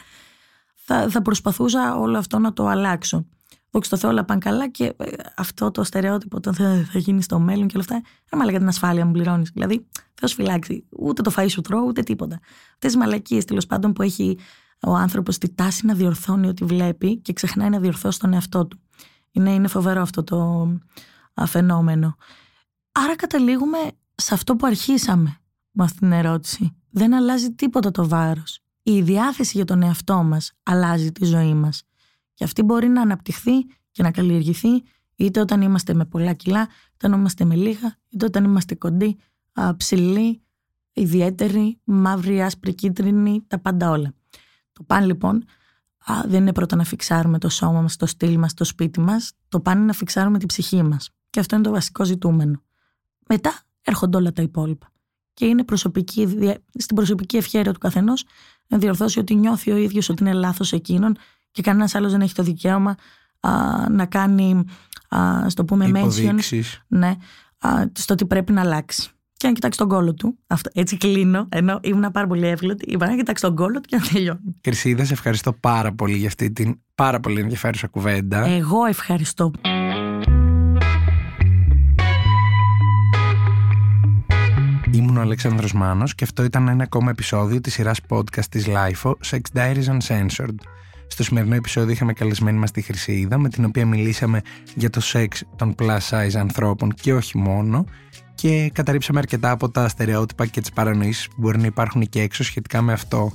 Θα, 0.89 1.09
θα 1.09 1.23
προσπαθούσα 1.23 1.97
όλο 1.97 2.19
αυτό 2.19 2.39
να 2.39 2.53
το 2.53 2.67
αλλάξω. 2.67 3.27
Δόξα 3.71 3.91
τω 3.91 3.97
Θεώ, 3.97 4.11
όλα 4.11 4.25
πάνε 4.25 4.41
καλά 4.41 4.69
και 4.69 4.95
ε, 4.97 5.11
αυτό 5.37 5.71
το 5.71 5.85
στερεότυπο 5.85 6.37
όταν 6.37 6.55
θα, 6.55 6.89
θα 6.93 6.99
γίνει 6.99 7.23
στο 7.23 7.39
μέλλον 7.39 7.67
και 7.67 7.77
όλα 7.77 7.85
αυτά. 7.89 8.09
Δεν 8.29 8.39
μαλακά 8.39 8.59
την 8.59 8.69
ασφάλεια 8.69 9.07
μου 9.07 9.13
πληρώνεις. 9.13 9.51
Δηλαδή, 9.51 9.87
Θεός 10.15 10.35
φυλάξει. 10.35 10.87
Ούτε 10.91 11.23
το 11.23 11.33
φαΐ 11.37 11.47
σου 11.49 11.61
τρώω, 11.61 11.85
ούτε 11.87 12.03
τίποτα. 12.03 12.41
Αυτές 12.73 12.93
τις 12.93 12.97
μαλακίες 12.97 13.45
τέλος 13.45 13.67
πάντων 13.67 13.93
που 13.93 14.03
έχει 14.03 14.39
ο 14.83 14.95
άνθρωπος 14.95 15.39
τη 15.39 15.55
τάση 15.55 15.87
να 15.87 15.95
διορθώνει 15.95 16.49
ό,τι 16.49 16.65
βλέπει 16.65 17.17
και 17.17 17.33
ξεχνάει 17.33 17.69
να 17.69 17.79
διορθώσει 17.79 18.19
τον 18.19 18.33
εαυτό 18.33 18.67
του. 18.67 18.81
Είναι, 19.31 19.53
είναι 19.53 19.69
φοβερό 19.69 20.01
αυτό 20.01 20.25
το 20.25 20.69
φαινόμενο. 21.47 22.17
Άρα 22.93 23.17
καταλήγουμε 23.17 23.79
σε 24.15 24.35
αυτό 24.35 24.57
που 24.57 24.67
αρχίσαμε 24.67 25.37
με 25.71 25.85
αυτή 25.85 25.99
την 25.99 26.13
ερώτηση. 26.13 26.77
Δεν 26.91 27.15
αλλάζει 27.15 27.53
τίποτα 27.53 27.91
το 27.91 28.09
βάρος. 28.09 28.66
Η 28.89 29.03
διάθεση 29.03 29.57
για 29.57 29.65
τον 29.65 29.83
εαυτό 29.83 30.23
μας 30.23 30.53
αλλάζει 30.63 31.13
τη 31.13 31.25
ζωή 31.25 31.55
μας. 31.55 31.83
Και 32.35 32.45
αυτή 32.45 32.63
μπορεί 32.63 32.89
να 32.89 33.01
αναπτυχθεί 33.01 33.65
και 33.91 34.03
να 34.03 34.11
καλλιεργηθεί 34.11 34.83
είτε 35.17 35.41
όταν 35.41 35.61
είμαστε 35.61 35.95
με 35.95 36.05
πολλά 36.05 36.33
κιλά, 36.33 36.61
είτε 36.95 37.07
όταν 37.07 37.13
είμαστε 37.13 37.45
με 37.45 37.55
λίγα, 37.55 37.97
είτε 38.09 38.25
όταν 38.25 38.45
είμαστε 38.45 38.75
κοντοί, 38.75 39.17
ψηλοί, 39.77 40.43
ιδιαίτεροι, 40.93 41.81
μαύροι, 41.85 42.43
άσπροι, 42.43 42.75
κίτρινοι, 42.75 43.45
τα 43.47 43.59
πάντα 43.59 43.91
όλα. 43.91 44.15
Το 44.73 44.83
παν 44.83 45.05
λοιπόν 45.05 45.45
δεν 46.27 46.41
είναι 46.41 46.53
πρώτα 46.53 46.77
να 46.77 46.85
φιξάρουμε 46.85 47.39
το 47.39 47.49
σώμα 47.49 47.81
μας, 47.81 47.97
το 47.97 48.07
στυλ 48.07 48.39
μας, 48.39 48.55
το 48.55 48.65
σπίτι 48.65 49.01
μας, 49.01 49.33
το 49.49 49.61
παν 49.61 49.77
είναι 49.77 49.87
να 49.87 49.93
φιξάρουμε 49.93 50.39
την 50.39 50.49
ψυχή 50.49 50.83
μας. 50.83 51.11
Και 51.31 51.41
αυτό 51.41 51.55
είναι 51.55 51.65
το 51.65 51.71
βασικό 51.71 52.05
ζητούμενο. 52.05 52.63
Μετά 53.29 53.61
έρχονται 53.83 54.17
όλα 54.17 54.33
τα 54.33 54.43
υπόλοιπα. 54.43 54.91
Και 55.35 55.47
είναι 55.47 55.65
προσωπική, 55.65 56.29
στην 56.75 56.97
προσωπική 56.97 57.37
ευχαίρεια 57.37 57.73
του 57.73 57.79
καθενός 57.79 58.25
να 58.67 58.79
διορθώσει 58.79 59.19
ότι 59.19 59.35
νιώθει 59.35 59.71
ο 59.71 59.77
ίδιος 59.77 60.09
ότι 60.09 60.23
είναι 60.23 60.33
λάθος 60.33 60.73
εκείνον 60.73 61.17
και 61.51 61.63
κανένας 61.63 61.95
άλλος 61.95 62.13
δεν 62.13 62.21
έχει 62.21 62.35
το 62.35 62.43
δικαίωμα 62.43 62.97
α, 63.41 63.51
να 63.91 64.07
κάνει, 64.07 64.65
α, 65.09 65.49
στο 65.49 65.65
πούμε, 65.65 65.91
mention 65.95 66.39
ναι, 66.87 67.17
α, 67.59 67.71
στο 67.93 68.13
ότι 68.13 68.27
πρέπει 68.27 68.53
να 68.53 68.61
αλλάξει. 68.61 69.11
Και 69.39 69.47
να 69.47 69.53
κοιτάξει 69.53 69.79
τον 69.79 69.89
κόλο 69.89 70.15
του. 70.15 70.39
Αυτό, 70.47 70.71
έτσι 70.75 70.97
κλείνω, 70.97 71.47
ενώ 71.49 71.81
ήμουν 71.83 72.11
πάρα 72.13 72.27
πολύ 72.27 72.47
εύγλωτη. 72.47 72.85
Είπα 72.85 73.07
να 73.07 73.17
κοιτάξει 73.17 73.43
τον 73.43 73.55
κόλο 73.57 73.81
του 73.81 73.89
και 73.89 73.97
να 73.97 74.03
τελειώνει. 74.07 74.57
Κρυσίδα, 74.61 75.05
σε 75.05 75.13
ευχαριστώ 75.13 75.53
πάρα 75.53 75.93
πολύ 75.93 76.17
για 76.17 76.29
αυτή 76.29 76.51
την 76.53 76.81
πάρα 76.95 77.21
πολύ 77.21 77.41
ενδιαφέρουσα 77.41 77.87
κουβέντα. 77.87 78.47
Εγώ 78.47 78.85
ευχαριστώ. 78.85 79.51
Ήμουν 84.91 85.17
ο 85.17 85.21
Αλέξανδρος 85.21 85.73
Μάνος 85.73 86.15
και 86.15 86.25
αυτό 86.25 86.45
ήταν 86.45 86.69
ένα 86.69 86.83
ακόμα 86.83 87.11
επεισόδιο 87.11 87.61
της 87.61 87.73
σειράς 87.73 88.01
podcast 88.09 88.45
της 88.51 88.67
LIFO, 88.69 89.13
Sex 89.31 89.41
Diaries 89.55 89.99
Uncensored. 89.99 90.55
Στο 91.07 91.23
σημερινό 91.23 91.55
επεισόδιο 91.55 91.93
είχαμε 91.93 92.13
καλεσμένη 92.13 92.59
μας 92.59 92.71
τη 92.71 92.81
Χρυσίδα 92.81 93.39
με 93.39 93.49
την 93.49 93.65
οποία 93.65 93.87
μιλήσαμε 93.87 94.41
για 94.75 94.91
το 94.91 95.01
σεξ 95.01 95.45
των 95.57 95.75
plus 95.79 95.99
size 96.11 96.35
ανθρώπων 96.37 96.95
και 96.95 97.15
όχι 97.15 97.39
μόνο 97.39 97.85
και 98.35 98.71
καταρρύψαμε 98.75 99.19
αρκετά 99.19 99.51
από 99.51 99.71
τα 99.71 99.89
στερεότυπα 99.89 100.47
και 100.47 100.61
τις 100.61 100.71
παρανοήσεις 100.73 101.29
που 101.29 101.35
μπορεί 101.37 101.59
να 101.59 101.67
υπάρχουν 101.67 102.09
και 102.09 102.21
έξω 102.21 102.45
σχετικά 102.45 102.83
με 102.83 102.93
αυτό. 102.93 103.33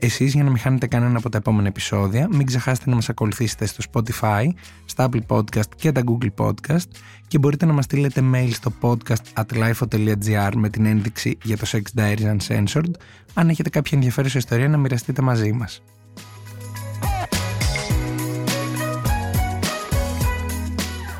Εσείς 0.00 0.34
για 0.34 0.42
να 0.44 0.50
μην 0.50 0.58
χάνετε 0.58 0.86
κανένα 0.86 1.18
από 1.18 1.28
τα 1.28 1.38
επόμενα 1.38 1.68
επεισόδια 1.68 2.28
μην 2.32 2.46
ξεχάσετε 2.46 2.90
να 2.90 2.94
μας 2.94 3.08
ακολουθήσετε 3.08 3.66
στο 3.66 3.84
Spotify, 3.92 4.48
στα 4.84 5.08
Apple 5.08 5.36
Podcast 5.36 5.68
και 5.76 5.92
τα 5.92 6.02
Google 6.06 6.44
Podcast 6.44 6.88
και 7.28 7.38
μπορείτε 7.38 7.66
να 7.66 7.72
μας 7.72 7.84
στείλετε 7.84 8.22
mail 8.34 8.50
στο 8.52 8.72
podcast 8.80 9.42
at 9.42 9.44
lifeo.gr 9.52 10.52
με 10.56 10.68
την 10.68 10.86
ένδειξη 10.86 11.38
για 11.42 11.56
το 11.56 11.66
Sex 11.66 12.00
Diaries 12.00 12.36
Uncensored 12.36 12.90
αν 13.34 13.48
έχετε 13.48 13.68
κάποια 13.68 13.92
ενδιαφέρουσα 13.94 14.38
ιστορία 14.38 14.68
να 14.68 14.76
μοιραστείτε 14.76 15.22
μαζί 15.22 15.52
μας. 15.52 15.82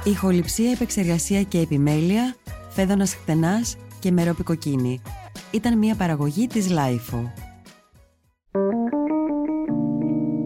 Ηχοληψία, 0.05 0.71
επεξεργασία 0.71 1.43
και 1.43 1.59
επιμέλεια, 1.59 2.37
Φαίδωνας 2.69 3.14
Κτενάς 3.14 3.77
και 3.99 4.11
Μερόπη 4.11 4.49
Κοκκίνη. 4.49 5.01
Ήταν 5.51 5.79
μια 5.79 5.95
παραγωγή 5.95 6.47
της 6.47 6.71
LiFO. 6.71 7.33